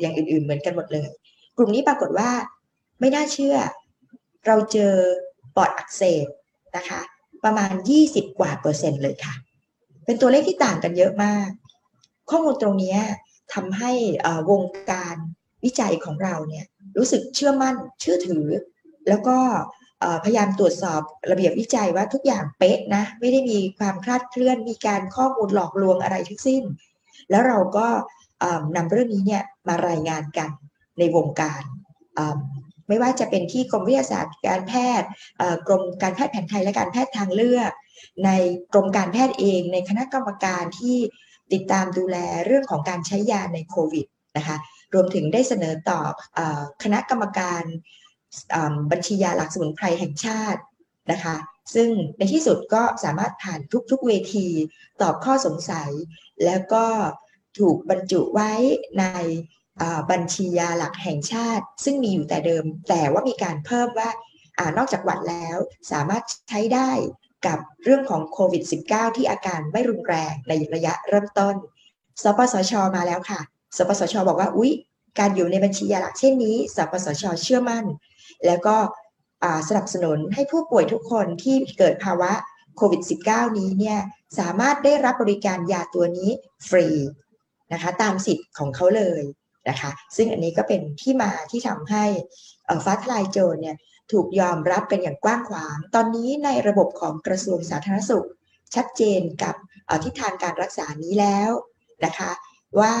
[0.00, 1.08] อย่างอื่นๆเหมือนกันหมดเลย
[1.56, 2.30] กลุ่มนี้ปรากฏว่า
[3.00, 3.56] ไม่น่าเชื่อ
[4.46, 4.92] เราเจอ
[5.56, 6.26] ปอดอักเสบ
[6.76, 7.00] นะคะ
[7.44, 7.70] ประมาณ
[8.04, 9.34] 20 กว่าเปอร์เซ็นต์เลยค่ะ
[10.04, 11.48] เป็นตัวเลขที่ต่างกันเยอะมาก
[12.30, 12.96] ข้อมูลตรงนี้
[13.54, 13.92] ทำให้
[14.50, 15.16] วงการ
[15.64, 18.46] วิจัยของเราเนี่ย รู้สึกเชื่อมั่นเชื่อถือ
[19.08, 19.38] แล้วก็
[20.24, 26.62] พยายามตรวจสอบระเบียบวิจัยว่าทุกอย่างเป๊ะนะ ไม่ได้มีความคลาดเคลื่อนมีการข้อมูลหลอกลวงอะไรทั้งสิ้น
[27.30, 27.86] แล้วเราก็
[28.76, 30.50] นำเรื่องนี้เนี่ยมารายงานกัน
[30.98, 31.62] ในวงการ
[32.88, 35.08] ไม่ว่าจะเป็นที่กรมวิทยาศาสตร์การแพทย์
[35.66, 37.72] กรมการแพทย์แผนไทยและการแพทย์ทางเลือก
[38.24, 38.30] ใน
[38.72, 40.96] กรมการแพทย์เองในคณะกรรมการที่
[41.52, 44.06] ติดตามดูแลเรื่องของการใช้ยาในโควิด
[44.36, 44.56] นะคะ
[44.96, 46.00] รวมถึงได้เสนอต่อ
[46.38, 46.40] อ
[46.82, 47.62] คณะกรรมการ
[48.90, 50.60] บัญชียาหลักสมุนไพรแห่งชาติ
[51.12, 51.36] นะคะ
[51.74, 54.46] ซึ่งในที่สุดก็สามารถผ่านทุกๆเวที
[55.00, 55.90] ตอบข้อสงสัย
[56.44, 56.84] แล้วก็
[57.58, 58.52] ถูกบรรจุไว้
[59.00, 59.04] ใน
[60.10, 64.10] บัญชียาหลักแห่งชาติ ซึ่งมีอยู่แต่เดิม แต่ว่ามีการเพิ่มว่า
[64.58, 65.56] อนอกจากหวัดแล้ว
[65.92, 66.90] สามารถใช้ได้
[67.46, 71.54] กับเรื่องของโควิด -19 ที่อาการไม่รุนแรงในระยะเริ่มต้น
[72.22, 73.40] สปสช มาแล้วค่ะ
[73.76, 74.72] สปสชบอกว่าอุ๊ย
[75.18, 77.84] การอยู่ในบัญชียาหลักเช่นนี้สปสชเชื่อมั่น
[78.46, 78.76] แล้วก็
[79.68, 82.32] สนับสนุนให้ผู้ป่วยทุกคนที่เกิดภาวะ
[82.76, 84.00] โควิด -19 นี้เนี่ย
[84.38, 86.30] สามารถได้รับบริการยาตัวนี้
[86.68, 86.86] ฟรี
[87.72, 89.22] นะคะตามสิทธิ์ของเขาเลย
[89.68, 92.04] นะคะซึ่งอันนี้ก็เป็นที่มาที่ทำให้
[92.84, 93.76] ฟ้าทลายโจรเนี่ย
[94.12, 98.26] ถูกยอมรับกันอย่างกว้างขวาง ตอนนี้ในระบบของกระทรวงสาธารณสุข
[98.74, 99.54] ชัดเจนกับ
[100.04, 101.50] ทิศทางการรักษานี้แล้ว
[102.04, 102.30] นะคะ
[102.80, 102.94] ว่า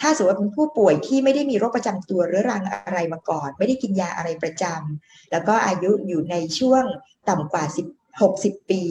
[0.00, 6.84] ถ้าสมมติว่าเป็นผู้ป่วยที่ไม่ได้มีโรคประจำตัวเรื้อรังอะไรมาก่อน ไม่ได้กินยาอะไรประจำแล้วก็อายุอยู่ในช่วง
[7.28, 7.64] ต่ำกว่า
[8.08, 8.82] 10 60 ปี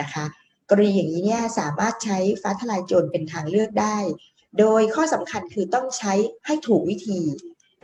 [0.00, 0.24] นะคะ
[0.70, 3.96] กรณีอย่างนี้เนี่ยสามารถใช้ฟ้าทะลายโจรเป็นทางเลือกได้
[4.58, 6.12] โดยข้อสำคัญคือต้องใช้
[6.46, 7.20] ให้ถูกวิธี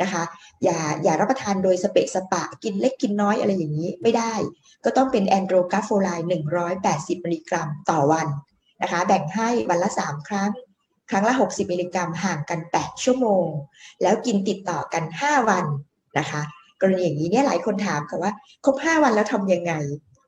[0.03, 0.23] นะคะ
[0.65, 4.35] อย่าอย่ารับประทานโดยสะเปะสะปะกินเล็กกินน้อยอะไรอย่างนี้ไม่ได้
[4.85, 6.29] ก็ต้องเป็นแอนโดรกราโฟไลด์
[6.77, 8.29] 180 มิลลิกรัมต่อวัน
[8.83, 10.51] นะคะแบ่งให้วันละ 3 ครั้ง
[11.11, 13.47] ครั้งละ 60 มิลลิกรัมห่างกัน 8 ชั่วโมง
[14.03, 15.67] แล้วกินติดต่อกัน 5 วัน
[16.19, 16.43] นะคะ
[16.81, 18.33] กรณีอย่างนี้เนี่ยหลายคนถามค่ะว่า
[18.65, 19.73] ครบ 5 วันแล้วทำยังไง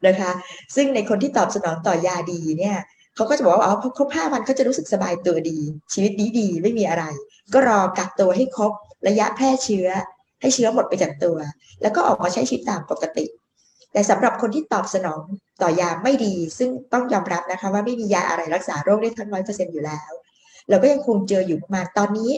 [0.06, 0.30] นะคะ
[0.74, 2.76] ซึ่งในคนที่ตอบสนองต่อยาดีเนี่ย
[3.14, 5.58] เขาก็จะบอกว่าอ๋อครบ 5 วันเขาจะรู้สึกสบายตัวดี
[5.92, 7.04] ชีวิตดีดีไม่มีอะไร
[7.52, 8.72] ก็รอกักตัวให้ครบ
[9.08, 9.88] ระยะแพร่เชื้อ
[10.40, 11.36] ให้เชื้อหมดไปจากตัว
[11.82, 13.26] แล้วก็ออกมาใช้ชีวิตตามปกติ
[13.92, 15.20] แต่สำหรับคนที่ตอบสนอง
[15.62, 20.10] ต่อยาไม่ดี ซึ่งต้องยอมรับนะคะว่าไม่มียาอะไรรักษาโรคได้ทั้งร้อยเปอร์เซ็นต์อยู่แล้ว
[20.70, 22.32] เราก็ยังคงเจออยู่ประมาณตอนนี้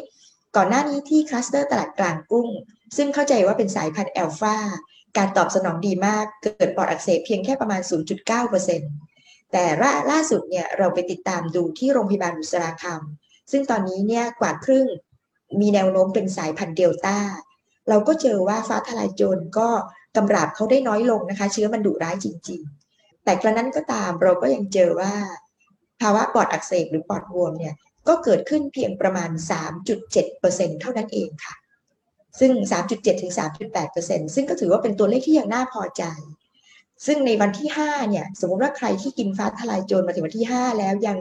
[0.56, 2.48] ก่อนหน้านี้ที่คลัสเตอร์ตลาดกลางกุ้ง
[2.96, 4.56] ซึ่งเข้าใจว่าเป็นสายพันธุ์แอลฟา
[5.16, 7.80] การตอบสนองดีมากเกิดปอดอักเสบเพียงแค่ประมาณ
[8.46, 9.64] 0.9%แต่
[10.10, 14.86] ล่าสุดเนี่ยเราไปติดตามดูที่โรงพยาบาลบุษราคัมซึ่งตอนนี้เนี่ยกว่าครึ่ง
[15.60, 17.18] มีแนวโน้มเป็นสายพันธุ์เดลต้า
[17.88, 19.68] เราก็เจอว่าฟ้าทะลายโจรก็
[20.16, 22.60] กำราบเขาได้น้อยลงนะคะ เชื้อมันดุร้ายจริง
[22.92, 25.12] ๆ แต่กระนั้นก็ตามเราก็ยังเจอว่า
[26.00, 27.74] ภาวะปอดอักเสบหรือปอดบวมเนี่ย
[28.08, 29.30] ก็เกิดขึ้นเพียงประมาณ
[30.04, 31.54] 3.7%เท่านั้นเองค่ะ
[32.40, 33.32] ซึ่ง 3.7 ถึง
[33.82, 36.04] 3.8%ซึ่งก็ถือว่าเป็นตัวเลขที่ยังน่าพอใจ
[37.06, 41.18] ซึ่งในวันที่ 5 เนี่ย สมมติว่าใครที่กินฟ้าทลายโจรมาถึงวันที่ 5 แล้วยัง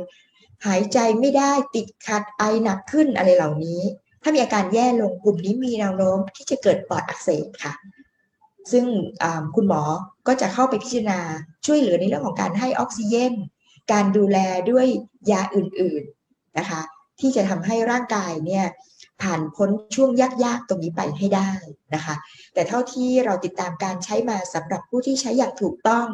[0.66, 3.82] หายใจไม่ได้ติดขัดไอหนักขึ้นอะไรเหล่านี้
[4.24, 7.74] ถ้ามีอาการแย่ลงกลุ่มนี้มีแนวโน้มที่จะเกิดปอดอักเสบค่ะ
[8.72, 8.86] ซึ่ง
[9.56, 9.82] คุณหมอ
[10.28, 11.20] ก็จะเข้าไปพิจารณา
[11.66, 13.34] ช่วยเหลือในเรื่องของการให้ออกซิเจน
[13.92, 14.38] การดูแล
[14.72, 14.88] ด้วย
[15.32, 16.04] ยาอื่น
[16.58, 16.82] นะคะ
[17.20, 18.66] ที่จะทำให้ร่างกายเนี่ย
[19.22, 20.10] ผ่านพ้นช่วง
[20.46, 21.52] ยากๆตรงนี้ไปให้ได้
[21.96, 22.16] นะคะ
[22.54, 26.08] แต่เท่าที่เราติดตามการใช้มาสำหรับผู้ที่ใช้อย่างถูกต้อง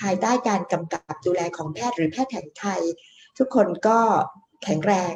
[0.00, 2.82] ภายใต้การกำกับดูแลของแพทย์หรือแพทย์แผนไทย
[3.38, 3.98] ทุกคนก็
[4.64, 5.14] แข็งแรง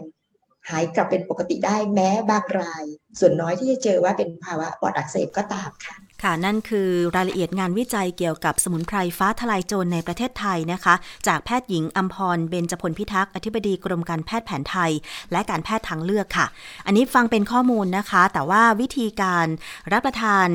[0.71, 2.85] หายกลับเป็นปกติได้แม้บางราย
[3.19, 10.95] ส่วนน้อยที่จะเจอว่าเป็นภาวะปอดอักเสบก็ตามค่ะ ค่ะ นั่นคือรายละเอียดงานวิจัยเกี่ยวกับสมุนไพรฟ้าทลายโจรในประเทศไทยนะคะ
[11.27, 14.91] จากแพทย์หญิงอัมพรเบญจพลพิทักษ์อธิบดีกรมการแพทย์แผนไทย
[15.33, 16.47] และการแพทย์ทางเลือกค่ะ
[16.87, 19.47] อันนี้ฟังเป็นข้อมูลนะคะ แต่ว่าวิธีการ
[19.93, 20.49] รับประทาน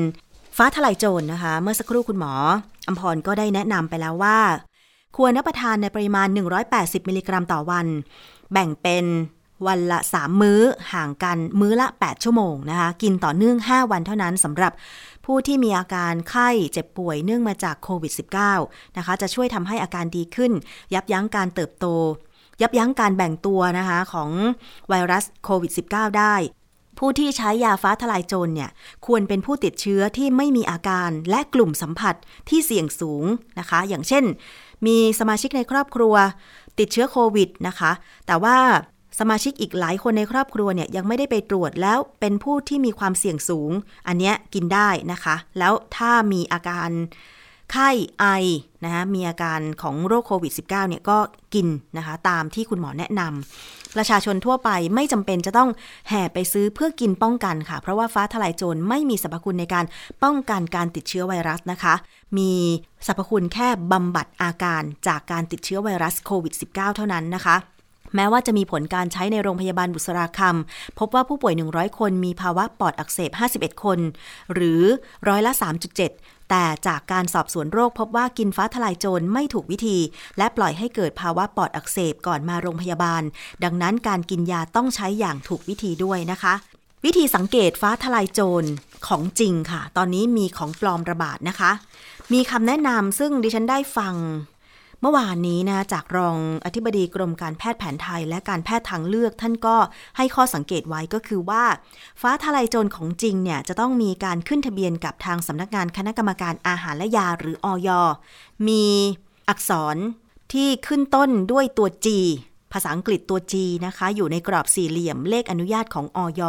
[0.56, 2.32] ฟ้าทลายโจรนะคะ เมื่อสักครู่คุณหมอ
[2.88, 4.38] อัมพรก็ได้แนะนำไปแล้วว่า
[5.16, 6.28] ควรรับประทานในปริมาณ
[6.68, 7.86] 180 มิลลิกรัมต่อวัน
[8.52, 9.06] แบ่งเป็น
[9.68, 10.60] วันละ 3 มื้อ
[10.92, 14.72] ห่างกันมื้อละ 8 ชั่วโมงนะคะ กินต่อเนื่อง 5 วันเท่านั้นสำหรับ
[15.32, 18.12] ผู้ที่มีอาการไข้เจ็บป่วยเนื่องมาจากโควิด
[18.54, 20.52] -19 นะคะ จะช่วยทำให้อาการดีขึ้น
[20.94, 21.86] ยับยั้งการเติบโต
[22.62, 24.30] ยับยั้งการแบ่งตัวนะคะของ
[24.88, 26.34] ไวรัสโควิด -19 ได้
[26.98, 28.70] ผู้ที่ใช้ยาฟ้าทลายโจรเนี่ย
[29.06, 32.14] ควรเป็นผู้ติดเชื้อที่ไม่มีอาการและกลุ่มสัมผัส
[32.48, 33.24] ที่เสี่ยงสูง
[33.58, 34.24] นะคะ อย่างเช่น
[34.86, 36.14] มีสมาชิกในครอบครัว
[36.78, 37.92] ติดเชื้อโควิดนะคะ
[38.26, 38.56] แต่ว่า
[39.18, 43.70] สมาชิกอีกหลายคนในครอบครัวเนี่ยยังไม่ได้ไปตรวจแล้วเป็นผู้ที่มีความเสี่ยงสูง
[44.06, 46.90] อันนี้กินได้นะคะ แล้วถ้ามีอาการ
[47.72, 48.26] ไข้ไอ
[48.84, 51.18] นะคะมีอาการของโรคโควิด -19 เนี่ยก็
[51.54, 55.70] กินนะคะตามที่คุณหมอแนะนำประชาชนทั่วไปไม่จำเป็นจะต้อง
[56.08, 59.84] แห่ไปซื้อเพื่อกินป้องกันค่ะ เพราะว่าฟ้าทลายโจรไม่มีสรรพคุณในการ
[60.22, 61.94] ป้องกันการติดเชื้อไวรัสนะคะ
[62.38, 62.52] มี
[63.06, 67.56] สรรพคุณแค่บำบัดอาการจากการติดเชื้อไวรัสโควิด -19 เท่านั้นนะคะ
[68.14, 73.98] แม้ว่าจะมีผลการใช้ในโรงพยาบาลบุษราคำพบว่าผู้ป่วย 100 คนมีภาวะปอดอักเสบ 51 คน
[74.54, 74.82] หรือ
[75.28, 79.98] ร้อยละ 3.7 แต่จากการสอบสวนโรคพบว่ากินฟ้าทลายโจรไม่ถูกวิธี
[80.38, 83.22] และปล่อยให้เกิดภาวะปอดอักเสบก่อนมาโรงพยาบาล
[83.64, 86.54] ดังนั้นการกินยาต้องใช้อย่างถูกวิธีด้วยนะคะ
[87.04, 88.68] วิธีสังเกตฟ้าทลายโจร
[89.06, 91.70] ของจริงค่ะ ตอนนี้มีของปลอมระบาดนะคะ
[92.32, 94.14] มีคำแนะนำซึ่งดิฉันได้ฟัง
[95.02, 99.76] เมื่อวานนี้นะจากรองอธิบดีกรมการแพทย์แผนไทย และการแพทย์ทางเลือกท่านก็
[100.16, 101.64] ให้ข้อสังเกตไว้ก็คือว่า
[102.20, 107.88] ฟ้าทลายโจรของจริงเนี่ยจะต้องมีการขึ้นทะเบียนกับทางสำนักงานคณะกรรมการอาหารและยาหรืออย
[108.68, 108.84] มี
[109.48, 109.96] อักษร
[110.52, 112.06] ที่ขึ้นต้นด้วยตัว G
[112.72, 113.54] ภาษาอังกฤษตัว G
[113.86, 116.42] นะคะ อยู่ในกรอบสี่เหลี่ยมเลขอนุญาตของอย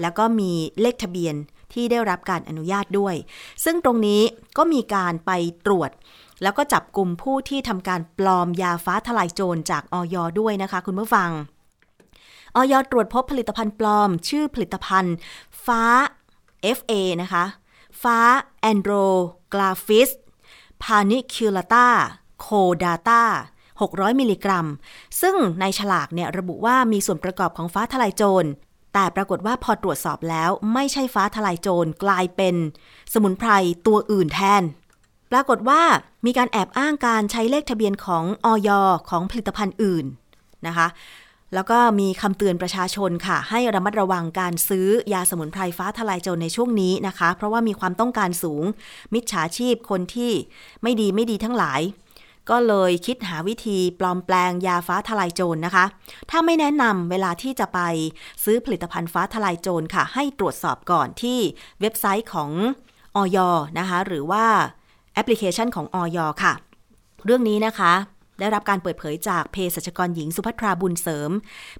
[0.00, 1.34] แล้วก็มีเลขทะเบียน
[1.72, 3.14] ที่ได้รับการอนุญาตด้วย
[3.64, 4.22] ซึ่งตรงนี้
[4.56, 5.30] ก็มีการไป
[5.66, 5.90] ตรวจ
[6.42, 11.30] แล้วก็จับกลุ่มผู้ที่ทำการปลอมยาฟ้าทลายโจรจากออยด้วยนะคะคุณผู้ฟัง
[12.56, 15.14] ออยตรวจพบผลิตภัณฑ์ปลอม ชื่อผลิตภัณฑ์
[15.66, 15.82] ฟ้า
[16.78, 17.44] FA นะคะ
[18.02, 18.18] ฟ้า
[18.60, 18.92] แอนโดร
[19.54, 20.10] กราฟิส
[20.82, 21.88] พานิคิลาตา
[22.40, 22.46] โค
[22.82, 23.22] ดาตา
[23.70, 24.66] 600 มิลลิกรัม
[25.20, 28.48] ซึ่งในฉลากเนี่ยระบุว่ามีส่วนประกอบของฟ้าทลายโจร
[28.94, 32.54] แต่ปรากฏว่าพอตรวจสอบแล้วไม่ใช่ฟ้าทลายโจรกลายเป็น
[33.12, 33.50] สมุนไพร
[33.86, 34.62] ตัวอื่นแทน
[35.36, 35.82] รากฏว่า
[36.26, 38.70] มีการแอบอ้างการใช้เลขทะเบียนของออย
[39.10, 40.06] ของผลิตภัณฑ์อื่น
[40.66, 40.88] นะคะ
[41.54, 48.64] แล้วก็มีคำเตือนประชาชนค่ะ ให้ระมัดระวังการซื้อยาสมุนไพรฟ้าทลายโจรในช่วงนี้นะคะ เพราะว่ามีความต้องการสูง
[49.14, 50.32] มิจฉาชีพคนที่
[50.82, 51.80] ไม่ดีไม่ดีทั้งหลาย
[52.50, 55.84] ก็เลยคิดหาวิธีปลอมแปลงยาฟ้าทลายโจรนะคะ
[56.30, 57.80] ถ้าไม่แนะนำเวลาที่จะไป
[58.44, 61.38] ซื้อผลิตภัณฑ์ฟ้าทลายโจรค่ะ ให้ตรวจสอบก่อนที่
[61.80, 62.50] เว็บไซต์ของ
[63.16, 63.38] ออย
[63.78, 64.46] นะคะ หรือว่า
[65.16, 66.52] แอปพลิเคชันของออยค่ะ
[67.24, 67.92] เรื่องนี้นะคะ
[68.40, 71.30] ได้รับการเปิดเผยจากเภสัชกรหญิงสุภัทราบุญเสริม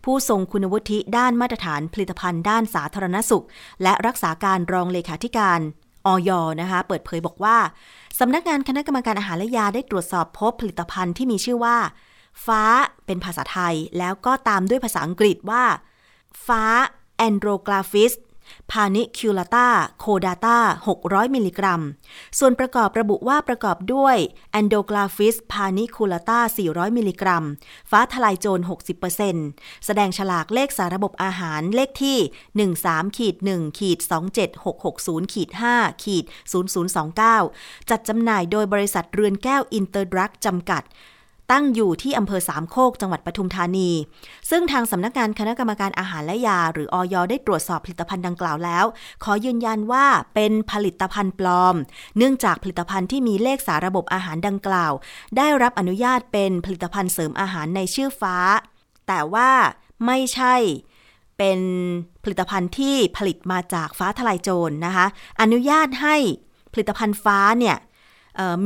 [0.04, 3.44] ผู้ทรงคุณวุฒิด้านมาตรฐานผลิตภัณฑ์ด้านสาธารณสุข
[3.82, 5.60] และรักษาการรองเลขาธิการ
[6.06, 7.56] ออยนะคะ เปิดเผยบอกว่า
[8.18, 11.76] สำนักงานคณะกรรมการอาหารและยาได้ตรวจสอบพบผลิตภัณฑ์ที่มีชื่อว่า
[12.46, 12.62] ฟ้า
[13.06, 15.64] เป็นภาษาไทย แล้วก็ตามด้วยภาษาอังกฤษว่า
[16.46, 16.64] ฟ้า
[17.16, 18.12] Andrographis
[18.70, 20.58] Paniculata Cordata
[20.96, 21.82] 600 มิลลิกรัม
[22.38, 24.16] ส่วนประกอบระบุว่าประกอบด้วย
[24.52, 27.44] Andrographis Paniculata 400 มิลลิกรัม
[27.90, 28.62] ฟ้าทะลายโจร
[29.22, 32.18] 60%แสดงฉลากเลขสารบบอาหารเลขที่
[32.66, 33.98] 13ขีด1ขีด
[34.66, 36.24] 27660ขีด5ขีด
[37.02, 40.82] 0029 จัดจำหน่ายโดยบริษัทเรือนแก้วอินเตอร์ดรักจำกัด
[41.52, 43.90] ตั้งอยู่ที่อำเภอสามโคกจังหวัดปทุมธานี
[44.50, 48.84] ซึ่งทางสำนักงานคณะกรรมการอาหารและยา หรืออย.ได้ตรวจสอบผลิตภัณฑ์ดังกล่าวแล้ว
[49.24, 51.74] ขอยืนยันว่าเป็นผลิตภัณฑ์ปลอม
[52.16, 54.92] เนื่องจากผลิตภัณฑ์ที่มีเลขสารบบอาหารดังกล่าว
[55.36, 58.36] ได้รับอนุญาตเป็นผลิตภัณฑ์เสริมอาหารในชื่อฟ้า
[59.08, 59.50] แต่ว่า
[60.06, 60.54] ไม่ใช่
[61.38, 61.60] เป็น
[62.22, 65.06] ผลิตภัณฑ์ที่ผลิตมาจากฟ้าทลายโจรนะคะ
[65.40, 66.16] อนุญาตให้
[66.72, 67.76] ผลิตภัณฑ์ฟ้าเนี่ย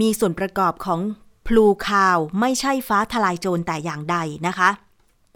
[0.01, 1.01] มีส่วนประกอบของ
[1.47, 4.71] พลูคาวไม่ใช่ฟ้าทลายโจรแต่อย่างใดนะคะ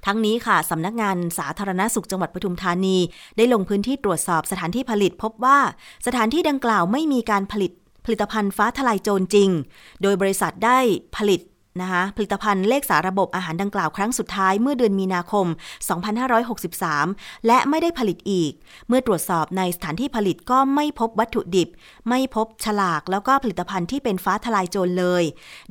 [0.07, 2.97] ทั้งนี้ค่ะสำนักงานสาธารณสุขจังหวัดปทุมธานี
[3.37, 5.59] ได้ลงพื้นที่ตรวจสอบสถานที่ผลิตพบว่า
[6.07, 7.73] สถานที่ดังกล่าวไม่มีการผลิต
[8.05, 9.51] ผลิตภัณฑ์ฟ้าทลายโจรจริง
[10.03, 10.79] โดยบริษัทได้
[11.17, 11.41] ผลิต
[11.83, 15.47] นะคะผลิตภัณฑ์เลขสารบบอาหารดังกล่าวครั้งสุดท้ายเมื่อเดือนมีนาคม
[16.67, 18.53] 2563 และไม่ได้ผลิตอีก
[18.89, 21.69] เมื่อตรวจสอบในสถานที่ผลิตก็ไม่พบวัตถุดิบ
[22.09, 25.25] ไม่พบฉลากแล้วก็ผลิตภัณฑ์ที่เป็นฟ้าทะลายโจรเลย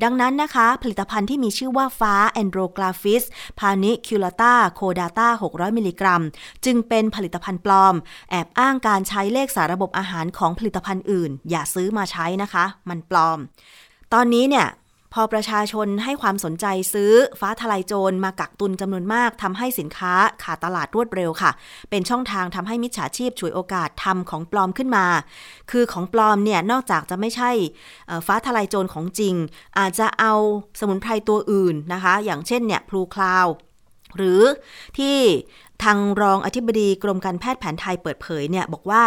[0.03, 3.23] ดังนั้นนะคะ ผลิตภัณฑ์ที่มีชื่อว่าฟ้า Andrographis
[3.59, 6.23] paniculata โคดาตา600 มิลลิกรัม
[6.65, 7.95] จึงเป็นผลิตภัณฑ์ปลอม
[8.31, 13.39] แอบอ้างการใช้เลขสารบบอาหารของผลิตภัณฑ์อื่น อย่าซื้อมาใช้นะคะ มันปลอม
[14.13, 14.67] ตอนนี้เนี่ย
[15.13, 21.51] พอประชาชนให้ความสนใจซื้อฟ้าทลายโจรมากักตุนจำนวนมากทำให้สินค้าขาดตลาดรวดเร็วค่ะ
[21.89, 25.05] เป็นช่องทางทำให้มิจฉาชีพฉวยโอกาสทำของปลอมขึ้นมา
[25.71, 27.51] คือของปลอมเนี่ยนอกจากจะไม่ใช่
[28.27, 29.35] ฟ้าทลายโจรของจริง
[29.79, 30.33] อาจจะเอา
[30.79, 33.47] สมุนไพรตัวอื่นนะคะ อย่างเช่นเนี่ยพลูคลาว
[34.17, 34.41] หรือ
[34.97, 35.17] ที่
[35.83, 39.03] ทางรองอธิบดีกรมการแพทย์แผนไทยเปิดเผยเนี่ยบอกว่า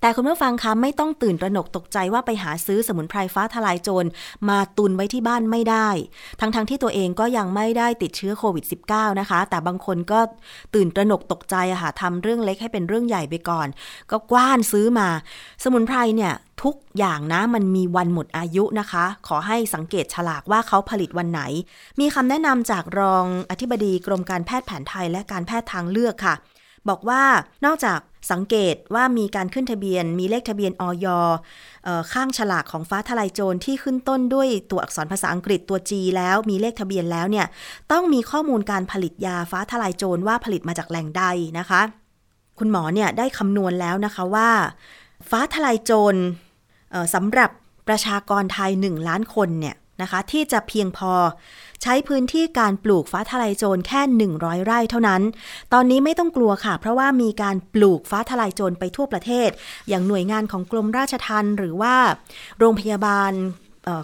[0.00, 4.08] แต่คุณผู้ฟังคะไม่ต้องตื่นตระหนกตกใจว่าไปหาซื้อสมุนไพรฟ้าทลายโจร
[4.48, 5.88] มาตุนไว้ที่บ้านไม่ได้
[6.40, 10.20] ทั้งๆทที่ตัวเองก็ยังไม่ได้ติดเชื้อโควิด -19 นะคะ แต่บางคนก็
[10.74, 13.68] ตื่นตระหนกตกใจอะค่ะทำเรื่องเล็กให้เป็นเรื่องใหญ่ไปก่อน
[14.10, 15.08] ก็กว้านซื้อมา
[15.64, 21.42] สมุนไพรเนี่ยทุกอย่างนะมันมีวันหมดอายุนะคะ ขอให้สังเกตฉลากว่าเขาผลิตวันไหน
[22.00, 26.34] มีคำแนะนำจากรองอธิบดีกรมการแพทย์แผนไทยและการแพทย์ทางเลือกค่ะ
[26.88, 27.22] บอกว่า
[27.66, 27.98] นอกจาก
[28.30, 31.06] สังเกตว่ามีการขึ้นทะเบียน มีเลขทะเบียนออย
[32.12, 37.46] ข้างฉลากของฟ้าทลายโจรที่ขึ้นต้นด้วยตัวอักษรภาษาอังกฤษตัว G แล้วมีเลขทะเบียนแล้วเนี่ย
[37.92, 41.24] ต้องมีข้อมูลการผลิตยาฟ้าทลายโจรว่าผลิตมาจากแหล่งใด
[41.58, 41.80] นะคะ
[42.58, 44.50] คุณหมอเนี่ยได้คำนวณแล้วนะคะว่า
[45.30, 46.14] ฟ้าทลายโจร
[47.14, 47.50] สำหรับ
[47.88, 51.12] ประชากรไทย 1 ล้านคนเนี่ย นะคะ ที่จะเพียงพอ
[51.82, 54.00] ใช้พื้นที่การปลูกฟ้าทลายโจรแค่
[54.32, 55.22] 100 ไร่เท่านั้น
[55.72, 59.48] ตอนนี้ไม่ต้องกลัวค่ะ เพราะว่ามีการปลูกฟ้าทลายโจรไปทั่วประเทศ
[59.88, 61.94] อย่างหน่วยงานของกรมราชทัณฑ์หรือว่า
[62.58, 63.32] โรงพยาบาล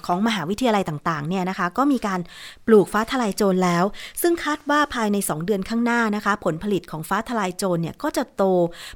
[0.06, 2.20] ของมหาวิทยาลัยต่างๆเนี่ยนะคะ ก็มีการ
[2.66, 3.84] ปลูกฟ้าทลายโจรแล้ว
[4.22, 8.42] ซึ่งคาดว่าภายใน 2 เดือนข้างหน้านะคะ ผลผลิตของฟ้าทลายโจรเนี่ยก็จะโต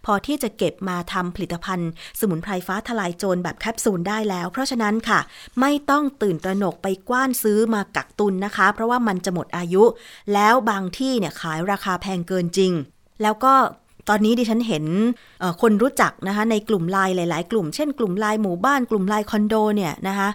[0.07, 1.91] พอที่จะเก็บมาทำผลิตภัณฑ์
[2.21, 5.21] สมุนไพรฟ้าทลายโจรแบบแคปซูลได้แล้ว เพราะฉะนั้นค่ะ
[5.61, 9.85] ไม่ต้องตื่นตระหนกไปกว้านซื้อมากักตุนนะคะ เพราะว่ามันจะหมดอายุ
[10.35, 12.73] แล้วบางที่เนี่ยขายราคาแพงเกินจริง
[13.23, 13.55] แล้วก็
[14.09, 14.85] ตอนนี้ดิฉันเห็น
[15.63, 20.29] คนรู้จักนะคะในกลุ่มไลน์หลาย ๆ กลุ่ม เช่นกลุ่มไลน์หมู่บ้านกลุ่มไลน์คอนโดเนี่ยนะคะ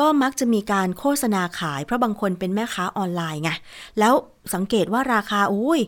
[0.00, 3.50] ก็มักจะมีการโฆษณาขาย เพราะบางคนเป็นแม่ค้าออนไลน์ไง
[3.98, 4.14] แล้ว
[4.54, 5.80] สังเกตว่าราคาอุ้ย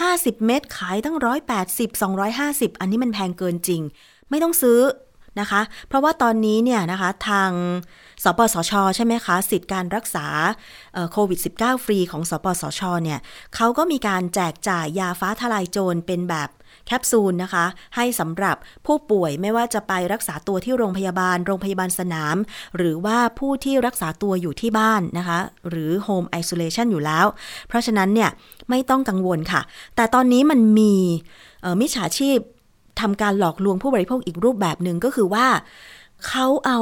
[0.00, 1.16] 50 เม็ดขายตั้ง
[1.58, 2.02] 180
[2.36, 3.82] 250 อันนี้มันแพงเกินจริง
[4.30, 4.80] ไม่ต้องซื้อ
[5.40, 7.50] นะคะ เพราะว่าตอนนี้เนี่ยนะคะทาง
[8.24, 10.26] สปสช ใช่ไหมคะ สิทธิการรักษา
[11.12, 13.18] โควิด -19 ฟรีของสปสช เนี่ย
[13.56, 16.48] เขาก็มีการแจกจ่ายยาฟ้าทลายโจรเป็นแบบ
[16.86, 17.64] แคปซูลนะคะ
[17.96, 22.36] ให้สำหรับผู้ป่วยไม่ว่าจะไปรักษาตัวที่โรงพยาบาล โรงพยาบาลสนาม
[22.76, 25.38] หรือว่าผู้ที่รักษาตัวอยู่ที่บ้านนะคะ
[25.68, 27.26] หรือ Home Isolation อยู่แล้ว
[27.68, 28.30] เพราะฉะนั้นเนี่ย
[28.70, 29.60] ไม่ต้องกังวลค่ะ
[29.96, 30.94] แต่ตอนนี้มันมี
[31.80, 32.38] มิจฉาชีพ
[33.00, 35.46] ทำการหลอกลวงผู้บริโภคอีกรูปแบบหนึ่งก็คือว่า
[36.28, 36.80] เขาเอา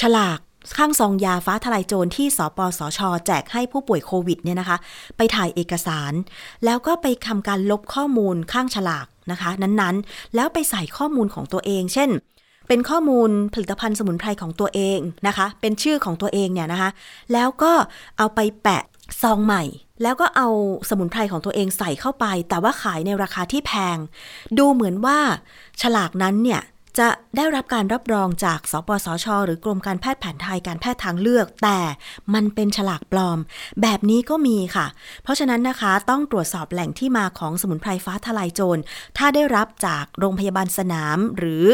[0.00, 0.38] ฉลาก
[0.76, 4.76] ข้างซองยาฟ้าทลายโจรที่สปสช แจกให้ผู้ป่วยโควิดเนี่ยนะคะ
[5.16, 6.12] ไปถ่ายเอกสาร
[6.64, 12.10] แล้วก็ไปทำการลบข้อมูลข้างฉลาก นะคะ นั้นๆ แล้วไปใส่ข้อมูลของตัวเอง เช่น
[12.68, 16.90] เป็นข้อมูลผลิตภัณฑ์สมุนไพรของตัวเองนะคะ เป็นชื่อของตัวเองเนี่ยนะคะ
[17.32, 17.72] แล้วก็
[18.18, 18.82] เอาไปแปะ
[19.22, 19.62] ซองใหม่
[20.02, 20.48] แล้วก็เอา
[20.88, 23.96] สมุนไพรของตัวเองใส่เข้าไป แต่ว่าขายในราคาที่แพง
[24.58, 25.18] ดูเหมือนว่า
[25.80, 26.60] ฉลากนั้นเนี่ย
[26.98, 31.78] จะได้รับการรับรองจาก สปสช หรือกรมการแพทย์แผนไทยการแพทย์ทางเลือก แต่
[32.34, 33.38] มันเป็นฉลากปลอม
[33.82, 34.86] แบบนี้ก็มีค่ะ
[35.22, 38.80] เพราะฉะนั้นนะคะต้องตรวจสอบแหล่งที่มาของสมุนไพรฟ้าทลายโจร
[39.18, 41.66] ถ้าได้รับจากโรงพยาบาลสนาม หรือ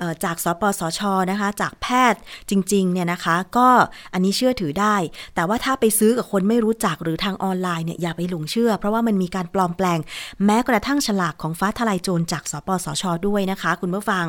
[0.00, 3.68] อจาก สปสช นะคะ จากแพทย์จริงๆ เนี่ยนะคะ ก็
[4.12, 4.96] อันนี้เชื่อถือได้
[5.34, 9.98] แต่ว่าถ้าไปซื้อกับคนไม่รู้จักหรือทางออนไลน์เนี่ยอย่าไปหลงเชื่อ เพราะว่ามันมีการปลอมแปลง
[10.44, 14.28] แม้กระทั่งฉลากของฟ้าทลายโจรจาก สปสช ด้วยนะคะ คุณผู้ฟัง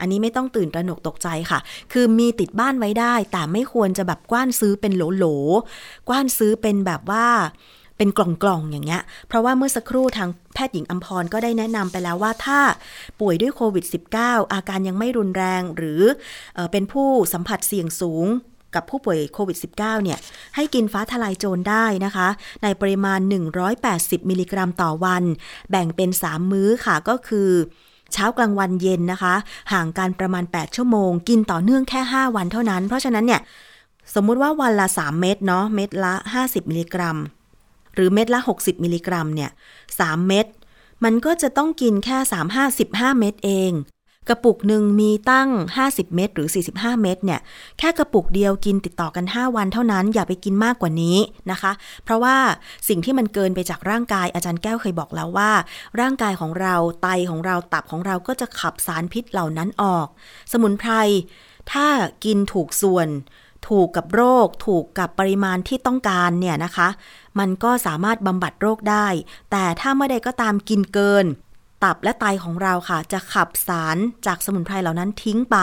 [0.00, 1.58] อันนี้ไม่ต้องตื่นตระหนกตกใจค่ะ
[1.92, 7.26] คือมีติดบ้านไว้ได้ แต่ไม่ควรจะแบบกว้านซื้อเป็นโหลๆกว้านซื้อเป็นแบบว่า
[7.98, 12.60] เป็นกล่องๆอย่างเงี้ย เพราะว่าเมื่อสักครู่ทางแพทย์หญิงอัมพรก็ได้แนะนำไปแล้วว่าถ้า
[13.20, 13.84] ป่วยด้วยโควิด
[14.18, 16.02] -19 อาการยังไม่รุนแรงหรือ
[16.54, 18.26] เอเป็นผู้สัมผัสเสี่ยงสูง
[18.74, 20.18] กับผู้ป่วยโควิด -19 เนี่ย
[20.56, 22.28] ให้กินฟ้าทะลายโจรได้นะคะ
[22.62, 23.20] ในปริมาณ
[23.74, 25.24] 180 มิลลิกรัมต่อวัน
[25.70, 27.50] แบ่งเป็น 3 มื้อค่ะก็คือ
[28.14, 29.34] เช้ากลางวันเย็นนะคะ
[29.72, 33.40] ห่างกันประมาณ 8 ชั่วโมง กินต่อเนื่องแค่ 5 วันเท่านั้น เพราะฉะนั้นเนี่ย
[34.14, 37.16] สมมุติว่าวันละ 3 เม็ดเนาะเม็ดละ 50 มิลลิกรัม
[37.94, 39.50] หรือเม็ดละ 60 มิลลิกรัมเนี่ย
[39.88, 40.46] 3เม็ด
[41.04, 42.58] มันก็จะต้องกินแค่ 3 5
[42.88, 43.72] 15 เม็ดเอง
[44.28, 45.48] กระปุกหนึ่งมีตั้ง
[45.82, 47.40] 50 เม็ดหรือ 45 เม็ดเนี่ย
[47.78, 51.18] แค่กระปุกเดียวกินติดต่อกัน 5 วันเท่านั้น อย่าไปกินมากกว่านี้
[51.50, 51.72] นะคะ
[52.04, 52.36] เพราะว่า
[52.88, 55.52] สิ่งที่มันเกินไปจากร่างกายอาจารย์แก้วเคยบอกแล้วว่า
[56.00, 60.06] ร่างกายของเราไตของเราตับของเราก็จะขับสารพิษเหล่านั้นออก
[60.52, 60.92] สมุนไพร
[61.72, 61.86] ถ้า
[62.24, 63.08] กินถูกส่วน
[63.68, 66.88] ถูกกับโรค ถูกกับปริมาณที่ต้องการเนี่ยนะคะ
[67.38, 69.06] มันก็สามารถบำบัดโรคได้
[69.50, 71.26] แต่ถ้าเมื่อใดก็ตามกินเกิน
[71.84, 75.56] ตับและไตของเราค่ะ จะขับสารจากสมุนไพรเหล่านั้นทิ้งไป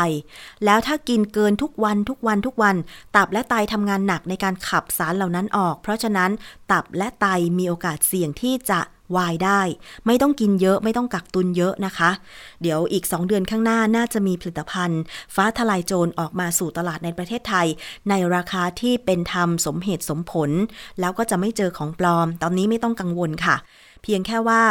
[0.65, 2.75] แล้วถ้ากินเกินทุกวันทุกวันทุกวัน
[3.15, 6.31] ตับและไตทำงานหนักในการขับสารเหล่านั้นออก เพราะฉะนั้น
[6.71, 7.25] ตับและไต
[7.57, 8.81] มีโอกาสเสี่ยงที่จะ
[9.15, 9.61] วายได้
[10.05, 12.11] ไม่ต้องกินเยอะไม่ต้องกักตุนเยอะนะคะ
[12.61, 15.01] เดี๋ยวอีก 2 เดือนข้างหน้าน่าจะมีผลิตภัณฑ์
[15.35, 17.67] ฟ้าทลายโจรออกมาสู่ตลาดในประเทศไทย
[18.09, 20.49] ในราคาที่เป็นธรรมสมเหตุสมผล
[20.99, 23.55] แล้วก็จะไม่เจอของปลอม ตอนนี้ไม่ต้องกังวลค่ะ
[24.03, 24.63] เพียงแค่ว่า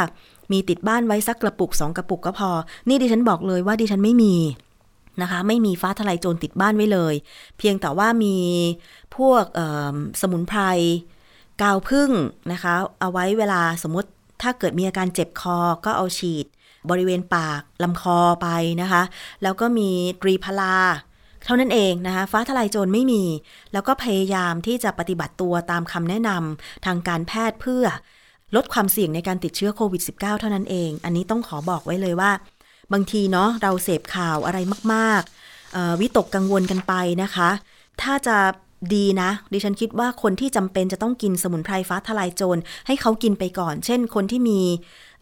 [0.53, 2.51] มีติดบ้านไว้สักกระปุกสองกระปุกก็พอ
[2.89, 4.35] นี่ดิฉันบอกเลยว่าดิฉันไม่มี
[5.23, 7.15] นะคะ ไม่มีฟ้าทลายโจรติดบ้านไว้เลย
[7.59, 8.37] เพียงแต่ว่ามี
[9.17, 9.45] พวก
[10.21, 10.61] สมุนไพร
[11.63, 12.11] กาวพึ่ง
[12.53, 14.09] นะคะ เอาไว้เวลาสมมติ
[14.43, 16.47] ถ้าเกิดมีอาการเจ็บคอก็เอาฉีด
[16.91, 18.49] บริเวณปากลำคอไป
[18.83, 19.03] นะคะ
[19.43, 19.91] แล้วก็มี
[20.23, 20.77] ตรีพลา
[21.45, 23.23] เท่านั้นเองนะคะ ฟ้าทลายโจรไม่มี
[23.73, 27.85] แล้วก็พยายามที่จะปฏิบัติตัวตามคำแนะนำทางการแพทย์เพื่อ
[28.57, 32.31] ลดความเสี่ยงในการติดเชื้อโควิด -19 เท่านั้นเอง อันนี้ต้องขอบอกไว้เลยว่า
[32.93, 34.59] บางทีเนาะเราเสพข่าวอะไร
[34.93, 37.51] มากๆวิตกกังวลกันไปนะคะ
[38.03, 38.37] ถ้าจะ
[38.95, 44.61] ดีนะ ดิฉันคิดว่าคนที่จำเป็นจะต้องกินสมุนไพรฟ้าทลายโจรให้เขากินไปก่อน เช่น คนที่มี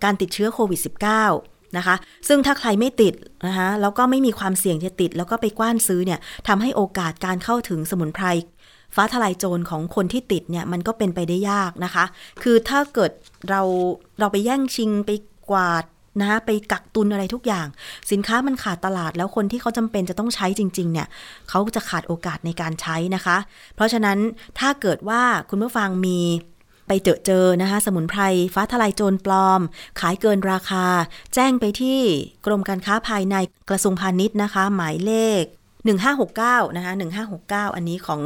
[0.05, 0.81] การติดเชื้อโควิด
[1.26, 1.97] -19 นะคะ
[2.29, 3.14] ซึ่งถ้าใครไม่ติด
[3.47, 8.26] นะคะแล้วก็ไม่มีความเสี่ยงจะติด แล้วก็ไปกว้านซื้อเนี่ยทำให้โอกาสการเข้าถึงสมุนไพร
[8.95, 12.05] ฟ้าทลายโจรของคนที่ติดเนี่ยมันก็เป็นไปได้ยากนะคะ
[12.43, 13.11] คือถ้าเกิด
[13.49, 13.62] เรา
[14.18, 15.11] เราไปแย่งชิงไป
[15.51, 15.84] กวาด
[16.20, 17.66] นะไปกักตุนอะไรทุกอย่าง
[18.11, 21.09] สินค้ามันขาดตลาดแล้วคนที่เขาจำเป็นจะต้องใช้จริง ๆ เนี่ย
[21.49, 23.36] เขาจะขาดโอกาสในการใช้นะคะ
[23.76, 24.18] เพราะฉะนั้น
[24.59, 26.20] ถ้าเกิดว่าคุณผู้ฟังมี
[26.89, 28.22] ไปเจอเจอนะคะสมุนไพร
[28.55, 29.61] ฟ้าทลายโจรปลอม
[30.01, 30.84] ขายเกินราคา
[31.34, 32.01] แจ้งไปที่
[32.47, 33.36] กรมการค้าภายใน
[33.70, 35.43] กระทรวงพาณิชย์นะคะ หมายเลข
[35.87, 36.93] 1569นะคะ
[37.35, 38.22] 1569 อันนี้ของ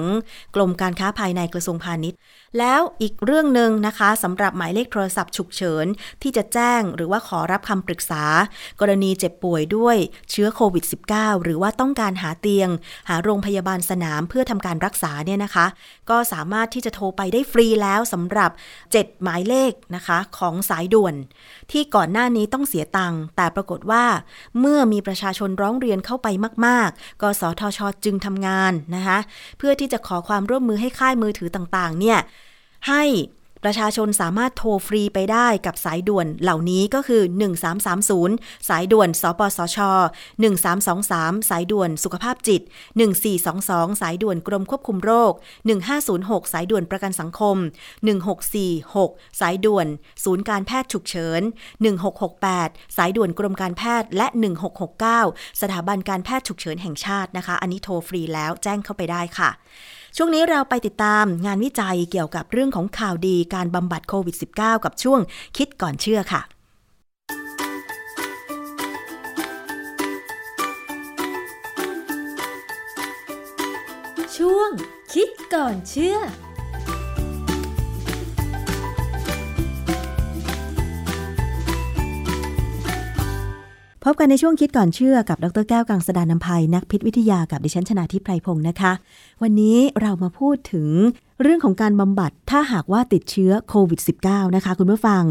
[0.54, 2.18] กรมการค้าภายในกระทรวงพาณิชย์
[2.58, 5.86] แล้วอีกเรื่องหนึ่งนะคะสำหรับหมายเลขโทรศัพท์ฉุกเฉิน
[6.22, 8.24] ที่จะแจ้งหรือว่าขอรับคำปรึกษา
[8.80, 9.96] กรณีเจ็บป่วยด้วย
[10.30, 10.84] เชื้อโควิด
[11.14, 12.68] -19 หรือว่าต้องการหาเตียง
[13.08, 15.66] หาโรงพยาบาลสนามเพื่อทำการรักษาเนี่ยนะคะ
[16.10, 18.50] ก็สามารถที่จะโทรไปได้ฟรีแล้วสำหรับ
[18.86, 21.14] 7 หมายเลขนะคะของสายด่วน
[21.70, 24.04] ที่ก่อนหน้านี้ต้องเสียตังค์แต่ปรากฏว่า
[24.60, 26.28] เมื่อมีประชาชนร้องเรียนเข้าไป
[26.66, 29.18] มาก ๆ กสทช จึงทำงานนะคะ
[29.58, 32.18] เพื่อที่จะขอความร่วมมือให้ค่ายมือถือต่างๆเนี่ย
[32.88, 33.04] ให้
[33.66, 37.22] ประชาชนสามารถโทรฟรีไปได้กับสายด่วนเหล่านี้ก็คือ
[37.94, 39.78] 1330 สายด่วน สปสช
[40.62, 42.62] 1323 สายด่วนสุขภาพจิต
[43.30, 45.32] 1422 สายด่วนกรมควบคุมโรค
[45.92, 47.56] 1506 สายด่วนประกันสังคม
[48.68, 49.86] 1646 สายด่วน
[50.24, 51.42] ศูนย์การแพทย์ฉุกเฉิน
[52.18, 54.26] 1668 สายด่วนกรมการแพทย์และ
[54.94, 59.50] 1669 สถาบันการแพทย์ฉุกเฉินแห่งชาตินะคะ อันนี้โทรฟรีแล้วแจ้งเข้าไปได้ค่ะ
[60.16, 65.20] ช่วงนี้เราไปติดตามงานวิจัยเกี่ยวกับเรื่องของข่าวดีการบำบัดโควิด -19 กับช่วง
[65.56, 66.42] คิดก่อนเชื่อค่ะ
[74.36, 74.70] ช่วง
[75.12, 76.16] คิดก่อนเชื่อ
[84.06, 88.92] พบกันในช่วงคิดก่อนเชื่อกับดรแก้วกังสดานนภัยนักพิษวิทยากับดิฉันชนาทิพไพรพงศ์นะคะ
[89.42, 90.88] วันนี้เรามาพูดถึง
[91.42, 95.22] เรื่องของการบำบัดถ้าหากว่าติดเชื้อโควิด -19 นะคะคุณผู้ฟัง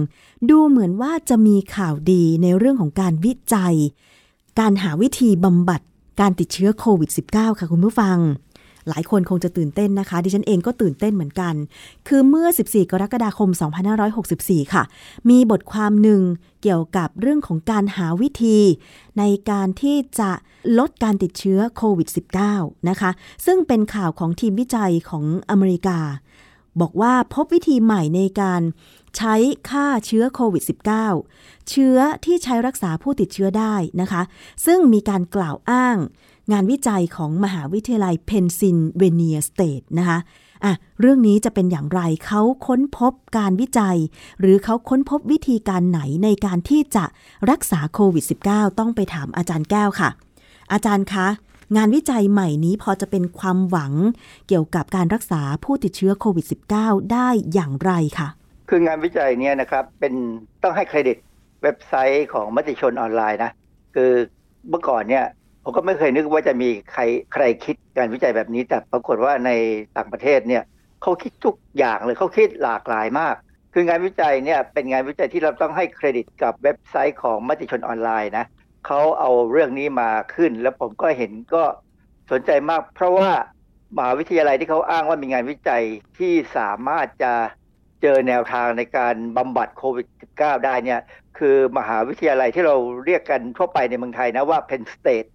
[0.50, 3.76] ดูเหมือนว่าจะมีข่าวดีในเรื่องของการวิจัย
[4.60, 5.82] การหาวิธีบำบัด
[6.22, 8.18] การติดเชื้อโควิด -19 ค่ะคุณผู้ฟัง
[8.90, 11.54] หลายคนคงจะตื่นเต้นนะคะ ดิฉันเองก็ตื่นเต้นเหมือนกัน
[12.08, 13.50] คือเมื่อ 14 กรกฎาคม
[14.12, 14.84] 2564 ค่ะ
[15.30, 16.22] มีบทความหนึ่ง
[16.62, 18.60] เกี่ยวกับเรื่องของการหาวิธี
[19.20, 20.32] ในการที่จะ
[20.80, 22.08] ลดการติดเชื้อโควิด
[22.48, 23.12] -19 นะคะ
[23.46, 26.00] ซึ่งเป็นข่าวของทีมวิจัยของอเมริกา
[26.82, 28.62] บอกว่าพบวิธีใหม่ในการ
[29.18, 29.36] ใช้
[29.70, 30.64] ฆ่าเชื้อโควิด
[31.16, 34.22] -19 เชื้อที่ใช้รักษาผู้ติดเชื้อได้นะคะ
[34.66, 35.98] ซึ่งมีการกล่าวอ้าง
[36.52, 40.20] งานวิจัยของมหาวิทยาลัยเพนซิลเวเนียสเตทนะคะ
[40.64, 43.98] อะเรื่องนี้จะเป็นอย่างไรเขาค้นพบการวิจัย
[44.40, 47.06] หรือเขาค้นพบวิธีการไหนในการที่จะ
[47.50, 50.10] รักษาโควิด -19 ต้องไปถามอาจารย์แก้วค่ะ
[50.72, 51.28] อาจารย์คะ
[51.78, 53.94] งานวิจัยใหม่นี้พอจะเป็นความหวัง
[54.48, 56.46] เกี่ยวกับการรักษาผู้ติดเชื้อโควิด
[56.78, 58.28] -19 ได้อย่างไรคะ
[58.70, 60.14] คืองานวิจัยเนี่ยนะครับเป็น
[60.64, 61.18] ต้องให้เครดิต
[61.64, 63.52] เว็บไซต์ของมติชนออนไลน์นะ
[63.96, 64.12] คือ
[64.70, 65.26] เมื่อก่อนเนี่ย
[65.64, 67.02] ผมก็ไม่เคยนึกว่าจะมีใคร
[67.34, 69.52] ใครคิดการวิจัยแบบนี้ แต่ปรากฏว่าใน
[69.98, 70.64] ต่างประเทศเนี่ย
[71.02, 73.36] เขาคิดทุกอย่างเลยเขาคิดหลากหลายมาก
[73.74, 78.46] คืองานวิจัยเนี่ยเป็นงานวิจัยที่เราต้องให้เครดิตกับเว็บไซต์ของมติชนออนไลน์นะ
[78.88, 81.64] เขาเอาเรื่องนี้มาขึ้น แล้วผมก็เห็นก็
[82.32, 83.30] สนใจมาก เพราะว่า
[83.98, 85.84] มหาวิทยาลัยที่เขาอ้างว่ามีงานวิจัย
[86.20, 87.34] ที่สามารถจะ
[88.02, 91.02] เจอแนวทางในการบำบัดโควิด -19 ได้เนี่ย
[91.38, 95.30] คือมหาวิทยาลัยที่เราเรียกกันทั่วไปในเมืองไทยนะว่า Penn State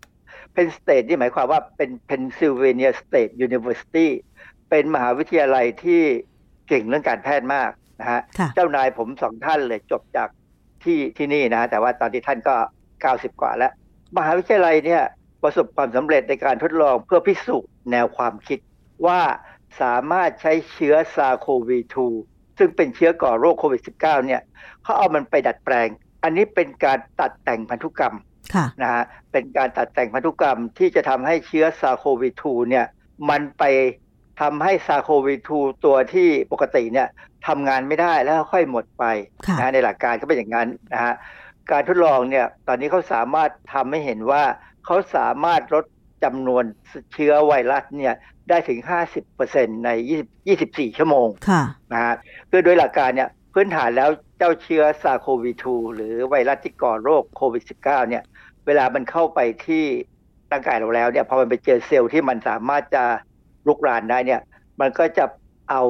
[0.57, 4.07] Penn State นี่หมายความว่าเป็น Pennsylvania State University
[4.71, 6.03] เป็นมหาวิทยาลัยที่
[6.69, 10.29] เก่งเรื่องการแพทย์มากนะฮะค่ะเจ้านายผมสองท่านเลยจบจาก
[10.85, 12.57] ที่ที่นี่นะ แต่ว่าตอนที่ท่านก็
[12.99, 13.73] 90 กว่าแล้ว
[14.17, 15.03] มหาวิทยาลัยเนี่ย
[15.43, 18.59] ประสบความสำเร็จในการทดลองเพื่อพิสูจน์แนวความคิด
[19.07, 19.21] ว่า
[19.81, 21.79] สามารถใช้เชื้อซาโควี
[22.19, 24.43] 2ซึ่งเป็นเชื้อก่อโรคโควิด -19 เนี่ย
[24.83, 25.89] เขาเอามันไปดัดแปลง
[26.23, 28.26] อันนี้เป็นการตัดแต่งพันธุกรรมค่ะ
[28.83, 32.87] นะฮะเป็นการตัดแต่งพันธุกรรมที่จะทำให้เชื้อซาโควี2เนี่ย
[33.31, 33.65] มันไป
[34.41, 37.09] ทำให้ซาโควี2ตัวที่ปกติเนี่ย
[37.47, 39.05] ทำงานไม่ได้แล้วค่อยหมดไป
[39.47, 41.15] ค่ะนะฮะในหลักการก็เป็นอย่างนั้นนะฮะ
[41.71, 44.43] การทดลองเนี่ยตอนนี้เขาสามารถทำให้เห็นว่า
[44.87, 45.85] เขาสามารถลด
[46.25, 46.65] จำนวน
[47.13, 48.15] เชื้อไวรัสเนี่ย
[48.49, 48.81] ได้ถึง
[49.33, 49.91] 50%ใน
[50.23, 52.15] 20 24 ชั่วโมงค่ะนะฮะ
[52.51, 58.23] คือโดยหลักการเนี่ยพื้นฐานแล้วเจ้าเชื้อซาโควี2หรือไวรัสที่ก่อโรคโควิด -19 เนี่ย
[58.67, 59.85] เวลามันเข้าไปที่
[60.53, 63.05] ร่างกายเราแล้วเนี่ยพอมันไปเจอเซลล์ที่มันสามารถจะ
[63.67, 64.41] ลุกรานได้เนี่ย
[64.81, 65.25] มันก็จะ
[65.71, 65.83] เอา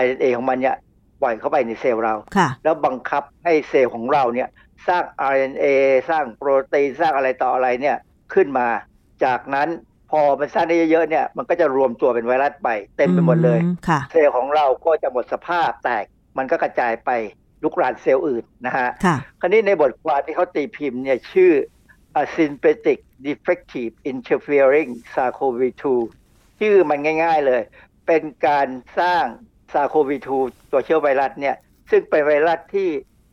[0.00, 0.76] RNA ของมันเนี่ย
[1.22, 4.48] ปล่อยเข้าไปในเซลล์เราค่ะแล้วบังคับให้เซลล์ของเราเนี่ย
[4.88, 5.66] สร้าง RNA
[6.10, 7.96] สร้างโปรตีนสร้างอะไรต่ออะไรเนี่ย
[8.34, 8.68] ขึ้นมา
[9.24, 9.68] จากนั้น
[10.10, 16.04] พอมันสร้างได้เยอะๆเนี่ยมันก็จะรวมตัวเป็นไวรัสไปเต็มไปหมดเลยอืค่ะเซลล์ของเราก็จะหมดสภาพแตก
[16.38, 17.10] มันก็กระจายไป
[17.62, 21.52] ลุกรานเซลล์อื่นนะฮะค่ะคราวนี้ในบทความที่เขาตีพิมพ์เนี่ยชื่อ
[22.20, 25.84] a synthetic defective interfering SARS-CoV-2
[26.60, 27.62] ชื่อมันง่ายๆเลย
[28.06, 28.68] เป็นการ
[29.00, 29.24] สร้าง
[29.72, 30.28] SARS-CoV-2
[30.70, 31.56] ตัวเชื้อไวรัสเนี่ย
[31.90, 32.88] ซึ่งเป็นไวรัสที่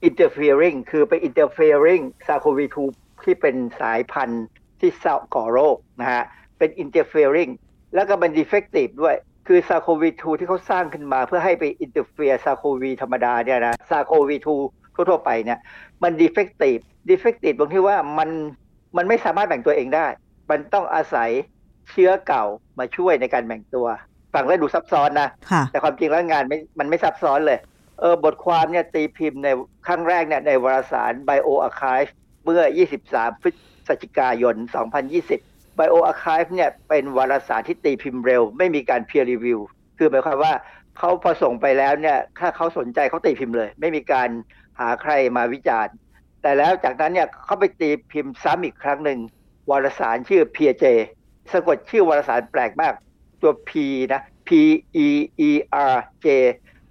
[0.07, 2.77] interfering คือไป interfering SARS-CoV-2
[3.23, 4.45] ที่เป็นสายพันธุ์
[4.79, 4.91] ที่
[5.35, 6.23] ก่อโรคนะฮะ
[6.57, 7.51] เป็น interfering
[7.95, 9.15] แล้วก็เป็น defective ด้วย
[9.47, 14.49] คือ SARS-CoV-2 ที่เขาสร้างขึ้นมาเพื่อให้ไป interfere SARS-CoV ธรรมดาเนี่ยนะ SARS-CoV-2
[14.95, 15.59] ทั่วๆไปเนี่ย
[16.03, 18.29] มัน defective defective ตรงที่ว่ามัน
[18.97, 20.07] มันไม่สามารถแบ่งตัวเองได้
[20.49, 21.29] มันต้องอาศัย
[21.89, 22.45] เชื้อเก่า
[22.79, 23.87] มาช่วยในการแบ่งตัว
[24.33, 27.59] ฟังแล้วดูซับซ้อนนะค่ะแต่ความจริงแล้วงานไม่มันไม่ซับซ้อนเลย
[27.99, 29.47] เออบทความเนี่ยตีพิมพ์ใน
[29.87, 32.09] ครั้งแรกเนี่ยในวารสาร BioArchive
[32.45, 32.61] เมื่อ
[33.01, 33.49] 23 พฤ
[33.87, 34.55] ศจิกายน
[35.17, 39.59] 2020 BioArchive เนี่ยเป็นวารสารที่ตีพิมพ์เร็ว ไม่มีการ peer review
[39.97, 40.53] คือหมายความว่า
[40.97, 44.29] เขาพอส่งไปแล้วเนี่ยถ้าเขาสนใจเขาตีพิมพ์เลย ไม่มีการ
[44.79, 45.93] หาใครมาวิจารณ์
[46.41, 49.19] แต่แล้วจากนั้นเนี่ยเขาไปตีพิมพ์ซ้ำอีกครั้งหนึ่ง
[49.69, 50.85] วารสารชื่อ PJ
[51.51, 52.93] สะกดชื่อวารสารแปลกมาก
[53.41, 53.71] ตัว P
[54.13, 54.49] นะ P
[55.05, 55.09] E
[55.47, 55.49] E
[55.93, 56.27] R J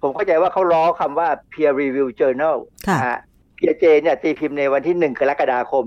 [0.01, 3.19] ผมเข้าใจว่าเขาล้อคำว่า peer review journal ค่ะนะฮะ
[3.57, 5.85] PJ เนี่ยตีพิมพ์ในวันที่ 1 กรกฎาคม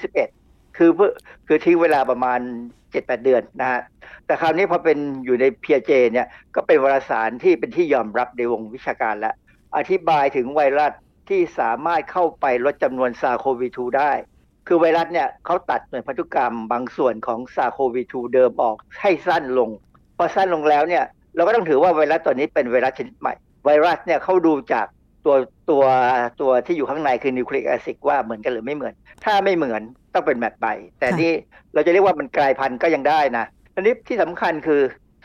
[0.00, 1.12] 2021 คือเพื่อ
[1.46, 2.40] คือทิ้งเวลาประมาณ
[2.82, 3.80] 7-8 เดือนนะฮะ
[4.26, 9.34] แต่คราวนี้พอเป็นอยู่ใน PeerJ เนี่ยก็เป็นวารสารที่เป็นที่ยอมรับในวงวิชาการแล้ว
[9.76, 10.92] อธิบายถึงไวรัส
[11.30, 14.12] ที่สามารถเข้าไปลดจำนวน SARS-CoV-2 ได้
[14.66, 19.70] คือไวรัสเนี่ยเขาตัดหน่วยพันธุกรรมบางส่วนของ SARS-CoV-2 เดิมออกให้สั้นลง
[20.16, 21.04] พอสั้นลงแล้วเนี่ย
[21.36, 24.86] เราก็ต้องถือว่าไวรัสตัวนี้เป็นไวรัสชนิดใหม่ ไวรัสเนี่ยเขาดูจาก
[25.26, 25.36] ตัว
[25.70, 25.84] ตัว
[26.40, 29.82] ตัวที่อยู่ข้างในคือ nucleic acid ว่าเหมือนกันหรือไม่เหมือน ถ้าไม่เหมือน
[30.14, 30.66] ต้องเป็นแบบใบ
[30.98, 31.32] แต่นี่
[31.74, 34.82] เราจะเรียกว่ามันกลายพันธุ์ก็ยังได้นะอันนี้ที่สำคัญคือ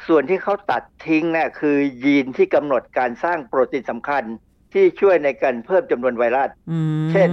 [0.08, 4.24] ส่วนที่เขาตัดทิ้งเนี่ยคือยีนที่กำหนดการสร้างโปรตีนสำคัญ
[4.74, 7.30] ที่ช่วยในการเพิ่มจำนวนไวรัสอืมเช่น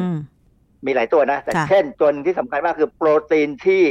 [0.87, 3.83] มีหลายตัวนะ แต่ค่ะเช่นตัวหนึ่งที่สำคัญมากคือโปรตีนที่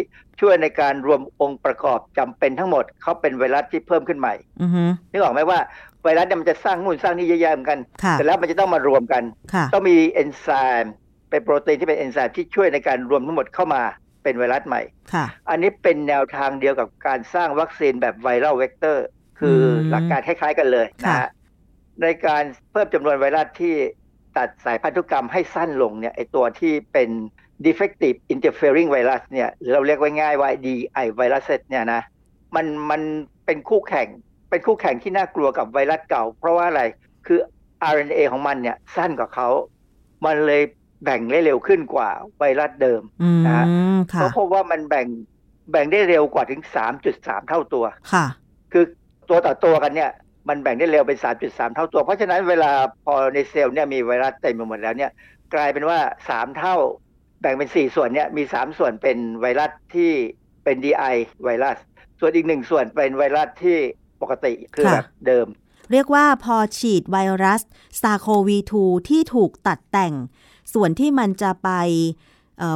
[0.41, 5.59] ช่วยในการรวมองค์ประกอบจำเป็นทั้งหมดเขาเป็นไวรัสที่เพิ่มขึ้นใหม่อือฮึนึกออกไหมว่า
[6.03, 9.23] ไวรัสเนี่ยมันจะสร้างนู่นสร้างนี่เยอะแยะเหมือนกันค่ะแต่แล้วมันจะต้องมารวมกัน
[9.53, 10.47] ค่ะต้องมีเอนไซ
[10.81, 10.93] ม์
[11.29, 13.81] เป็นโปรตีนที่เป็นเอนไซม์ที่ช่วยในการรวมทั้งหมดเข้ามา
[14.23, 14.81] เป็นไวรัสใหม่
[15.13, 19.05] ค่ะอันนี้เป็นแนวทางเดียวกับการสร้างวัคซีนแบบไวรัลเวกเตอร์
[19.39, 21.29] คืออมหลักการคล้ายๆกันเลยนะค่ะฮะ
[22.01, 23.75] ในการเพิ่มจำนวนไวรัสที่
[24.37, 27.09] ตัดสายพันธุกรรมให้สั้นลงเนี่ยไอตัวที่เป็น
[27.65, 32.01] defective interfering virus เนี่ยหรือเราเรียกไว้ง่ายว่า DI viruses เนี่ยนะ
[32.55, 33.01] มันมัน
[33.45, 34.07] เป็นคู่แข่ง
[34.49, 36.83] เป็นคู่แข่งที่น่ากลัวกับไวรัสเก่า เพราะว่าอะไร
[37.27, 37.39] คือ
[37.93, 39.47] RNA ของมันเนี่ยสั้นกว่าเขา
[40.25, 40.63] มันเลย
[41.03, 43.65] แบ่งได้เร็วขึ้นกว่าไวรัสเดิมอืมนะฮะ
[44.13, 45.07] ค่ะเขาพบว่ามันแบ่ง
[45.71, 46.61] แบ่งได้เร็วกว่าถึง
[47.05, 48.25] 3.3 เท่าตัว ค่ะ
[48.71, 48.83] คือ
[49.29, 50.11] ตัวต่อตัวกันเนี่ย
[50.47, 52.71] มันแบ่งได้เร็วเป็น 3.3 เท่าตัว เพราะฉะนั้นเวลา
[53.05, 55.11] พอในเซลล์เนี่ยมีไวรัสเต็มไปหมดแล้วเนี่ย
[55.53, 56.75] กลายเป็นว่า 3 เท่า
[57.41, 60.11] แบ่งเป็น 4 ส่วนเนี่ยมี 3 ส่วนเป็นไวรัสที่
[60.63, 61.77] เป็น DI ไวรัส
[62.19, 63.77] ส่วนอีกหนึ่งส่วนเป็นไวรัสที่
[64.21, 65.47] ปกติคือค่ะแบบเดิม
[65.91, 67.61] เรียกว่าพอฉีดไวรัส
[68.01, 70.13] ซาโควี2ที่ถูกตัดแต่ง
[70.73, 71.69] ส่วนที่มันจะไป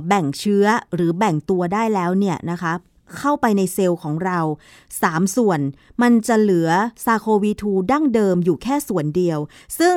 [0.07, 2.73] แบ่งเชื้อหรือแบ่งตัวได้แล้วเนี่ยนะคะ
[3.19, 4.39] เข้าไปในเซลล์ของเรา
[4.87, 5.59] 3 ส่วน
[6.01, 6.69] มันจะเหลือ
[7.05, 9.39] ซาโควี2ดั้งเดิมอยู่แค่ส่วนเดียว
[9.79, 9.95] ซึ่ง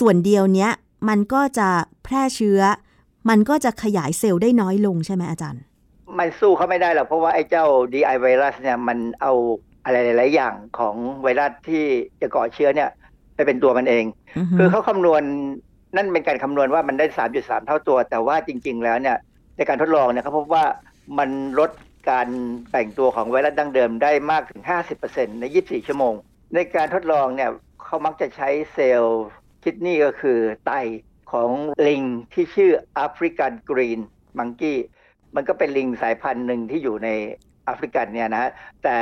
[0.00, 0.70] ส่วนเดียวเนี้ย
[1.08, 1.68] มันก็จะ
[2.04, 2.60] แพร่เชื้อ
[3.28, 5.62] มันก็จะขยายเซลล์ได้น้อยลงใช่ไหมอาจารย์
[6.18, 9.32] มันสู้เขาไม่ได้หรอกเพราะว่าไอ้เจ้า DI ไวรัสเนี่ยมันเอา
[9.84, 11.84] อะไรหลาย ๆ อย่างของไวรัสที่
[12.20, 12.88] จะก่อเชื้อเนี่ย
[13.34, 14.04] ไปเป็นตัวมันเอง
[14.58, 15.22] คือเขาคำนวณ
[15.96, 17.06] นั่นเป็นการคำนวณว่ามันได้
[17.36, 19.16] 3.3 เท่าตัว แต่ว่าจริง ๆ แล้วเนี่ย
[19.56, 20.64] ในการทดลองเนี่ยเขาพบว่า
[21.18, 21.70] มันลด
[22.10, 22.28] การ
[22.70, 24.62] แบ่งตัวของไวรัสดั้งเดิมได้มากถึง
[25.00, 26.14] 50%ใน 24 ชั่วโมง
[26.54, 27.50] ในการทดลองเนี่ย
[27.84, 29.24] เขามักจะใช้เซลล์
[29.64, 30.72] คิดนี่ก็คือไต
[31.32, 31.50] ของ
[31.86, 32.02] ลิง
[32.32, 34.00] ที่ชื่อ African green
[34.38, 34.78] monkey
[35.34, 37.08] มันก็เป็นลิงสายพันธุ์หนึ่งที่อยู่ใน
[37.64, 38.50] แอฟริกันเนี่ยนะฮะ
[38.84, 38.98] แต่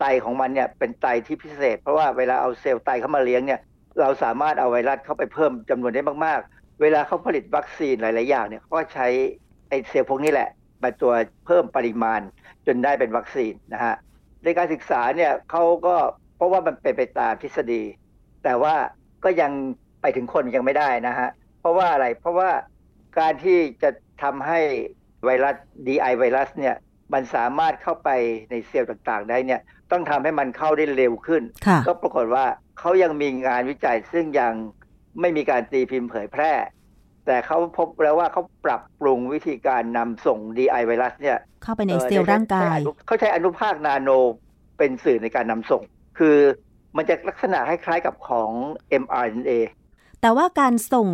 [0.00, 3.60] ไตของมันเนี่ยเป็นไตที่พิเศษ เพราะว่าเวลาเอาเซลล์ไตเข้ามาเลี้ยงเนี่ย
[4.00, 9.06] เราสามารถเอาไวรัสเข้าไปเพิ่มจำนวนได้มากๆ เวลาเขาผลิตวัคซีนหลาย ๆ อย่างเนี่ยเขาก็ใช้
[9.68, 10.50] ไอ้เซลล์พวกนี้แหละ
[10.82, 11.12] มาตัว
[11.46, 12.20] เพิ่มปริมาณ
[12.68, 13.94] จนได้เป็นวัคซีนนะฮะ
[14.44, 15.96] ในการศึกษาเนี่ยเขาก็
[16.36, 17.82] เพราะว่ามันเป็นไปตามทฤษฎี
[18.44, 18.74] แต่ว่า
[19.24, 19.52] ก็ยัง
[20.00, 21.28] ไปถึงคนยังไม่ได้นะฮะ
[21.60, 22.50] เพราะว่าอะไรเพราะว่า
[23.18, 23.90] การที่จะ
[24.22, 24.60] ทำให้
[25.24, 25.56] ไวรัส
[25.86, 26.76] DI ไวรัสเนี่ย
[27.12, 28.10] มันสามารถเข้าไป
[28.50, 29.60] ในเซลล์ต่างๆ ได้เนี่ย
[29.92, 31.42] ต้องทำให้มันเข้าได้เร็วขึ้น
[31.86, 32.44] ก็ปรากฏว่า
[32.78, 34.52] เขายังมีงานวิจัยซึ่งยัง
[35.20, 36.52] ไม่มีการตีพิมพ์เผยแพร่
[37.28, 44.10] แต่เขาพบแล้วว่าเขาปรับปรุงวิธีการนำส่ง DI ไวรัสเนี่ยเข้าไปในเซลล์ร่างกาย เขาใช้อนุภาคนาโน
[44.78, 45.82] เป็นสื่อในการนำส่ง
[46.18, 46.36] คือ
[46.96, 48.50] มันจะลักษณะคล้ายๆกับของ
[49.02, 49.50] mRNA
[50.20, 51.08] แต่ว่าการส่ง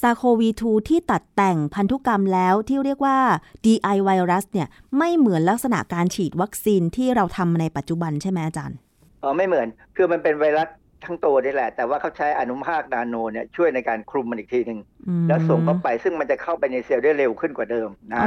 [0.00, 3.18] ซาโควี2ที่ตัดแต่งพันธุกรรมแล้วที่เรียกว่า
[3.64, 8.78] DI ไวรัสเนี่ยไม่เหมือนลักษณะการฉีดวัคซีนที่เราทำในปัจจุบันใช่ไหมอาจารย์
[9.22, 10.68] อ๋อไม่เหมือน คือมันเป็นไวรัส
[11.04, 14.80] ทั้งตัวนี่แหละ แต่ว่าเขาใช้อนุภาคนาโนเนี่ยช่วยในการคลุมมันอีกทีหนึ่ง
[15.28, 18.24] แล้วส่งเข้าไปซึ่งมันจะเข้าไปในเซลล์ได้เร็วขึ้นกว่าเดิมนะ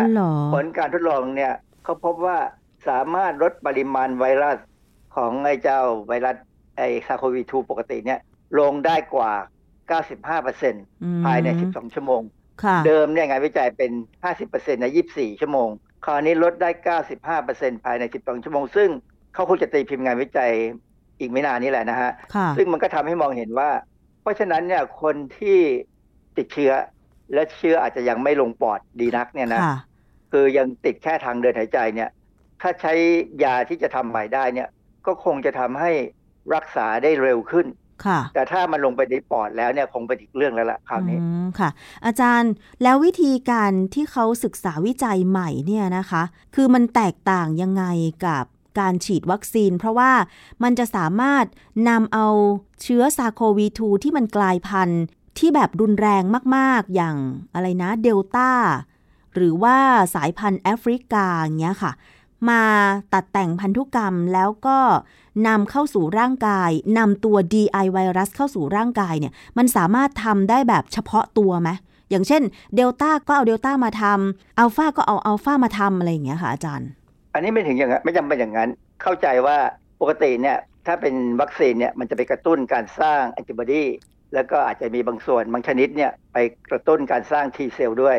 [0.54, 1.54] ผลการทดลองเนี่ย
[1.84, 2.38] เขาพบว่า
[2.88, 4.58] สามารถลดปริมาณไวรัส
[5.16, 6.36] ของไอ้เจ้าไวรัส
[6.78, 8.20] ไอซาโควี 2 ปกติเนี่ย
[8.60, 9.32] ลงได้กว่า
[10.24, 12.22] 95%ภายใน 12 ชั่วโมง
[12.88, 13.92] เดิมเนี่ยงานวิจัยเป็น
[14.38, 15.70] 50%ใน 24 ชั่วโมง
[16.06, 16.70] คราวนี้ลดได้
[17.38, 18.90] 95%ภายใน 12 ชั่วโมง ซึ่ง
[19.34, 20.52] เขาคงจะตีพิมพ์งานวิจัย
[21.20, 22.12] อีกไม่นานนี้แหละนะฮะ
[22.58, 23.70] ซึ่งมันก็ทำให้มองเห็นว่า
[24.22, 25.60] เพราะฉะนั้นเนี่ยคนที่
[26.38, 26.72] ติดเชื้อ
[27.34, 29.62] และเชื้ออาจจะยังไม่ลงปอดดีนักเนี่ยนะ
[30.32, 32.10] คือยังติดแค่ทางเดินหายใจเนี่ย
[32.62, 32.94] ถ้าใช้
[33.44, 34.70] ยาที่จะทำใหม่ได้เนี่ย
[35.08, 35.92] ก็คงจะทำให้
[36.56, 37.68] รักษาได้เร็วขึ้น
[38.34, 41.20] แต่ถ้ามันลงไปในปอดแล้วเนี่ยคงเป็นอีกเรื่องแล้วล่ะคราวนี้
[41.60, 41.70] ค่ะ
[42.06, 42.52] อาจารย์
[42.84, 46.24] แล้ววิธีการที่เขาศึกษาวิจัยใหม่เนี่ยนะคะ
[46.56, 47.84] คือมันแตกต่างยังไง
[48.26, 48.46] กับ
[48.80, 50.12] การฉีดวัคซีน เพราะว่า
[50.64, 51.46] มันจะสามารถ
[51.90, 52.28] นำเอา
[52.82, 55.02] เชื้อซาโควี2ที่มันกลายพันธุ์
[55.38, 56.24] ที่แบบรุนแรง
[56.56, 57.16] มากๆ อย่าง
[57.54, 58.52] อะไรนะเดลต้า
[59.34, 59.78] หรือว่า
[60.16, 61.92] สายพันธุ์แอฟริกาอย่างเงี้ยค่ะ
[62.50, 62.64] มา
[63.14, 64.80] ตัดแต่งพันธุกรรมแล้วก็
[65.48, 71.70] นำเข้าสู่ร่างกายนำตัว DI ไวรัสเข้าสู่ร่างกายเนี่ยมันสามารถทำได้แบบเฉพาะตัวไหม
[72.10, 72.42] อย่างเช่น
[72.76, 76.90] เดลต้าก็เอาเดลต้ามาทำอัลฟาก็เอาอัลฟามาทำอะไรอย่างเงี้ยค่ะอาจารย์
[77.34, 78.70] อันนี้ไม่ถึงอย่างนั้นไม่จำเป็นอย่างนั้น
[79.02, 79.58] เข้าใจว่า
[80.02, 80.58] ปกติเนี่ย
[80.88, 83.84] ถ้าเป็นวัคซีนเนี่ยมันจะไปกระตุ้นการสร้างแอนติบอดี
[84.34, 86.38] แล้วก็อาจจะมีบางส่วนบางชนิดเนี่ยไป
[86.72, 88.18] กระตุ้นการสร้าง T เซลล์ด้วย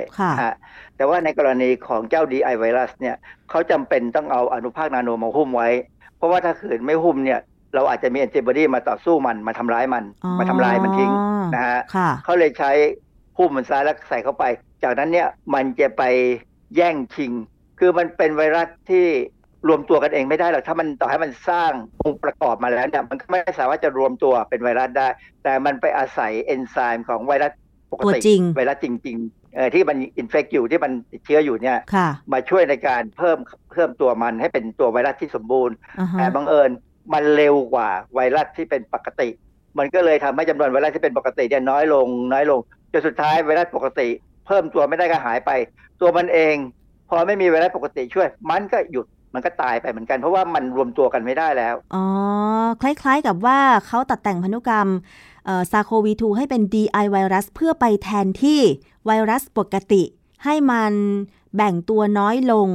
[0.48, 0.52] ะ
[0.96, 3.16] แต่ว่าในกรณีของเจ้า DI ไวรัสเนี่ย
[3.50, 5.68] เขาจำเป็นต้องเอาอนุภาคนาโนมาหุ้มไว้
[6.16, 7.40] เพราะว่าถ้าขืนไม่หุ้มเนี่ย
[7.74, 10.04] เราอาจจะมีแอนติบอดีมาต่อสู้มันมาทำร้ายมัน
[10.38, 11.12] มาทำลายมันทิ้ง
[11.54, 11.80] นะฮะ
[12.24, 12.70] เขาเลยใช้
[13.38, 14.44] หุ้มมันซ้ายแล้วใส่เข้าไป
[14.82, 16.02] จากนั้นเนี่ยมันจะไป
[16.76, 17.32] แย่งชิง
[17.78, 19.06] คือมันเป็นไวรัสที่
[19.68, 21.72] รวมตัวกันเองไม่ได้หรอกถ้ามันต่อให้มันสร้าง
[22.02, 25.08] องค์ประกอบมาแล้วเนี่ยมันก็ไม่สามารถจะรวมตัวเป็นไวรัสได้
[25.44, 27.52] แต่มันไปอาศัยเอนไซม์ของไวรัส
[27.92, 28.20] ปกติ
[28.56, 31.78] ไวรัสจริงๆเออที่มันอินเฟกอยู่ที่มันติดเชื้ออยู่เนี่ย
[32.32, 33.38] มาช่วยในการเพิ่ม
[33.72, 35.74] เพิ่มตัวมันให้เป็นตัวไวรัสที่สมบูรณ์
[36.18, 36.70] แต่บังเอิญ
[37.12, 39.28] มันเร็วกว่าไวรัสที่เป็นปกติ
[39.78, 42.60] มันก็เลยทำให้จำนวนไวรัสที่เป็นปกติเนี่ยน้อยลงน้อยลง
[42.92, 44.08] จนสุดท้ายไวรัสปกติ
[44.46, 45.50] เพิ่มตัวไม่ได้ก็หายไป
[46.00, 46.56] ตัวมันเอง
[47.08, 52.04] พอไม่มีไวรัสปกติช่วย มันก็หยุดมันก็ตายไปเหมือนกัน เพราะว่ามันรวมตัวกันไม่ได้แล้ว อ๋อ
[52.82, 54.88] คล้ายๆกับว่าเขาตัดแต่งพันธุกรรม
[55.72, 58.60] ซาโควี2ให้เป็น DI ไวรัสเพื่อไปแทนที่
[59.06, 60.02] ไวรัสปกติ
[60.44, 60.92] ให้มัน
[61.56, 62.68] แบ่งตัวน้อยลง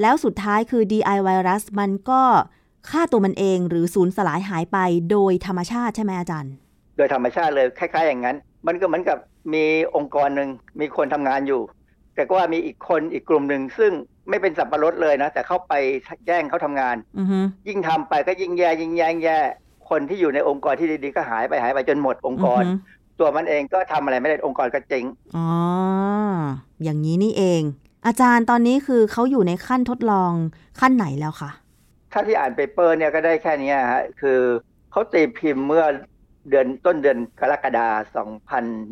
[0.00, 2.22] แล้วสุดท้ายคือ DI ไวรัสมันก็
[2.90, 4.78] ฆ่าตัวมันเองหรือสูญสลายหายไป
[5.10, 6.52] โดยธรรมชาติใช่ไหมอาจารย์
[6.96, 9.18] โดยธรรมชาติเลยคล้าย ๆ อย่างนั้น มันก็เหมือนกับ
[9.54, 9.64] มี
[9.96, 10.48] องค์กรหนึ่ง
[10.80, 11.60] มีคนทำงานอยู่
[12.18, 13.92] แต่ก็ว่ามีอีกคนอีกกลุ่มหนึ่งซึ่ง
[14.28, 15.72] ไม่เป็นสับปะรดเลยนะ แต่เข้าไป
[16.26, 16.96] แย่งเขาทำงาน
[17.68, 19.38] ยิ่งทำไปก็ยิ่งแย่ยิ่งแย่งแย่
[19.90, 22.62] คนที่อยู่ในองค์กรที่ดีๆก็หายไปหายไปจนหมดองค์กร
[23.18, 25.04] ตัวมันเองก็ทำอะไรไม่ได้องค์กรก็เจ๊ง
[25.36, 25.48] อ๋อ
[26.82, 27.62] อย่างนี้นี่เอง
[28.06, 30.32] อาจารย์ตอนนี้คือเขาอยู่ในขั้นทดลอง
[30.80, 31.50] ขั้นไหนแล้วคะ
[32.12, 34.40] ถ้าที่อ่านเปเปอร์เนี่ยก็ได้แค่นี้ฮะคือ
[34.90, 35.84] เขาตีพิมพ์เมื่อ
[36.50, 38.28] เดือนต้นเดือนกรกฎาคม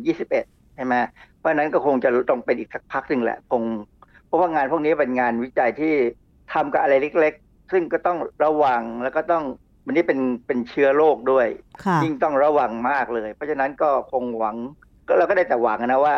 [0.05, 0.93] 2021 ใช่ไหม
[1.36, 3.63] เพ ราะนั้นก็คงจะต้องเป็นอีกสักพักหนึ่งแหละคง
[4.25, 5.93] เพราะว่างานพวกนี้เป็นงานวิจัยที่
[6.53, 9.43] ทำกับอะไรเล็ก ๆ ซึ่งก็ต้องระวังแล้วก็ต้อง
[9.85, 11.47] วันนี้เป็นเป็นเชื้อโรคด้วย
[12.03, 14.55] ยิ่งต้องระวังมากเลย เพราะฉะนั้นก็คงหวัง
[15.07, 16.15] ก็เราก็ได้แต่หวังนะว่า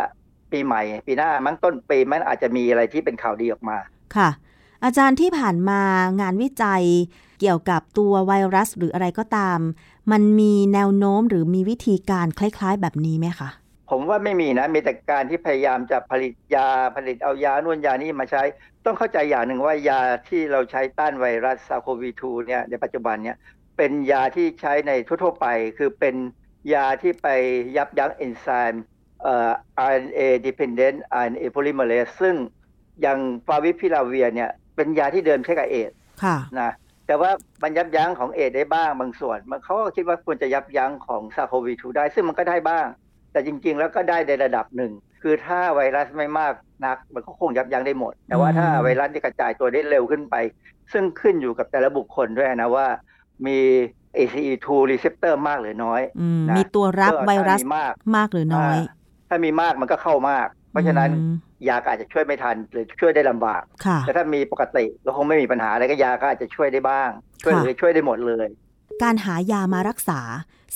[0.52, 3.78] ปีใหม่ ปีหน้ามั้งต้นปีมันอาจจะมีอะไรที่เป็นข่าวดีออกมา
[4.16, 4.30] ค่ะ
[4.84, 5.82] อาจารย์ที่ผ่านมา
[6.22, 6.84] งานวิจัย
[7.40, 9.60] เกี่ยวกับตัวไวรัสหรืออะไรก็ตาม
[10.12, 13.50] มันมีแนวโน้มหรือมีวิธีการคล้าย ๆ แบบนี้ไหมคะ
[13.90, 18.44] ผมว่าไม่มีนะมีแต่การที่พยายามจะผลิตยาผลิตเอายานวนยานี้มาใช้
[18.86, 23.38] ต้องเข้าใจอย่างหนึ่งว่ายาที่เราใช้ต้านไวรัสซาโควี2เนี่ยในปัจจุบันเนี่ย
[23.78, 26.16] เป็นยาที่ใช้ในทั่วๆไป คือเป็น
[26.74, 27.28] ยาที่ไป
[27.78, 28.84] ยับยั้งเอนไซม์
[29.24, 29.50] เอ่อ
[29.90, 32.36] RNA dependent RNA polymerase ซึ่ง
[33.02, 35.92] อย่างฟาวิพิลาเวียเนี่ยเป็นยาที่เดิมใช้กับเอด
[36.60, 36.72] นะ
[37.08, 37.32] แต่ว่า
[37.64, 42.86] มันยับยั้งของเอดได้บ้างบางส่วน มันเขาก็คิดว่าควรจะยับยั้งของซาโควี2ได้ ซึ่งมันก็ได้บ้าง
[43.32, 46.54] แต่จริง ๆ แล้วก็ได้ในระดับหนึ่ง คือถ้าไวรัสไม่มาก
[46.86, 50.36] นัก มันก็คงยับยั้งได้หมด แต่ว่าถ้าไวรัสที่กระจายตัวได้เร็วขึ้นไป
[50.92, 52.88] ซึ่งขึ้นอยู่กับแต่ละบุคคลด้วยนะว่า
[53.48, 53.60] มี
[54.18, 56.02] ACE2 receptor มากหรือน้อย
[56.50, 58.78] นะมีตัวรับไวรัสมากมากหรือน้อย
[59.30, 61.10] ถ้ามีมากมันก็เข้ามาก เพราะฉะนั้น
[61.68, 63.64] ยาอาจจะช่วยไม่ทันหรือช่วยได้ลำบาก
[64.02, 67.10] แต่ถ้ามีปกติก็คงไม่มีปัญหาอะไรก็ยาก็อาจจะช่วยได้บ้าง
[67.42, 68.48] ช่วยหรือช่วยได้หมดเลย
[69.04, 70.20] การหายามารักษา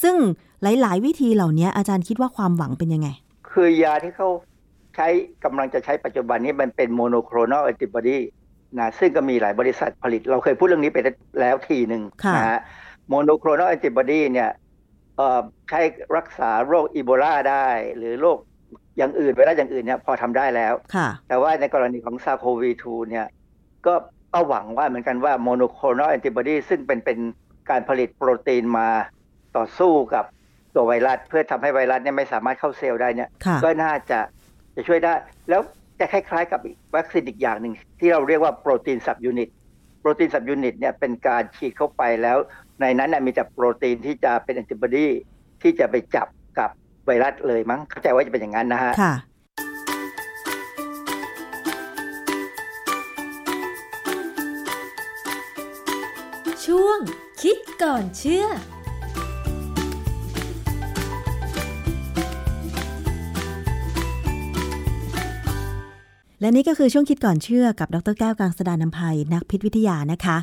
[0.04, 0.16] ซึ่ง
[0.64, 3.08] หลาย ๆ วิธีเหล่านี้อาจารย์คิดว่าความหวังเป็นยังไง
[3.52, 4.30] คือยาที่เขา
[4.96, 5.08] ใช้
[5.44, 8.18] กำลังจะใช้ปัจจุบันนี้มันเป็น monoclonal antibody
[8.80, 11.00] นะซึ่งก็มีหลายบริษัทผลิต เราเคยพูดเรื่องนี้ไป
[11.42, 12.02] แล้วทีหนึ่ง
[12.36, 12.60] นะฮะ
[13.08, 14.50] monoclonal antibody เนี่ย
[15.70, 15.82] ใช้
[16.18, 18.38] รักษาโรคอีโบลาได้ หรือโรค
[18.98, 20.74] อย่างอื่นไวรัสอย่างอื่นเนี่ยพอทำได้แล้ว
[21.28, 23.28] แต่ว่าในกรณีของ SARS-CoV-2 เนี่ย
[23.86, 23.94] ก็
[24.34, 27.18] ก็หวังว่าเหมือนกันว่า monoclonal antibody ซึ่งเป็นเป็น
[27.70, 28.88] การผลิตโปรตีนมา
[29.58, 30.26] ต่อสู้กับ
[30.76, 33.30] ตัวไวรัสเพื่อทำให้ไวรัสเนี่ยไม่สามารถเข้าเซลล์ได้เนี่ย
[33.64, 34.20] ก็น่าจะ
[34.76, 35.14] จะช่วยได้
[35.50, 35.62] แล้ว
[36.00, 36.60] จะคล้ายๆ กับ
[36.96, 39.50] วัคซีนอีกอย่างหนึ่งที่เราเรียกว่า protein subunit
[40.02, 42.38] protein subunit เนี่ยเป็นการฉีดเข้าไปแล้ว
[42.82, 45.08] ในนั้นมีแต่โปรตีนที่จะเป็นแอนติบอดี
[45.62, 46.28] ที่จะไปจับ
[46.60, 46.70] กับ
[47.06, 49.14] ไวรัสเลยมั้งเข้าใจว่าจะเป็นอย่างนั้นนะฮะค่ะ
[56.66, 57.00] ช่วง
[57.42, 58.48] คิดก่อนเชื่อ
[66.44, 70.38] และนี่ก็คือช่วงคิดก่อนเชื่อกับดรแก้วกังสดานนภัยนักพิษวิทยานะคะ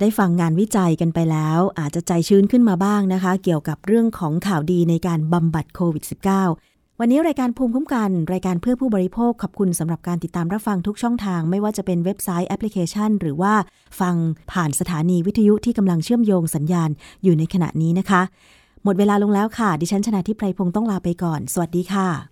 [0.00, 6.04] ได้ฟังงานวิจัยกันไปแล้ว อาจจะใจชื้นขึ้นมาบ้างนะคะ เกี่ยวกับเรื่องของข่าวดีในการบำบัดโควิด
[6.50, 13.54] -19 วันนี้รายการภูมิคุ้มกัน รายการเพื่อผู้บริโภคขอบคุณสำหรับการติดตามรับฟังทุกช่องทาง ไม่ว่าจะเป็นเว็บไซต์แอปพลิเคชัน หรือว่า
[14.00, 14.14] ฟัง
[14.52, 16.90] ผ่านสถานีวิทยุที่กำลังเชื่อมโยงสัญญาณ
[17.22, 18.22] อยู่ในขณะนี้นะคะ
[18.84, 22.31] หมดเวลาลงแล้วค่ะ ดิฉันชนะทิพไพรพงศ์ต้องลาไปก่อน สวัสดีค่ะ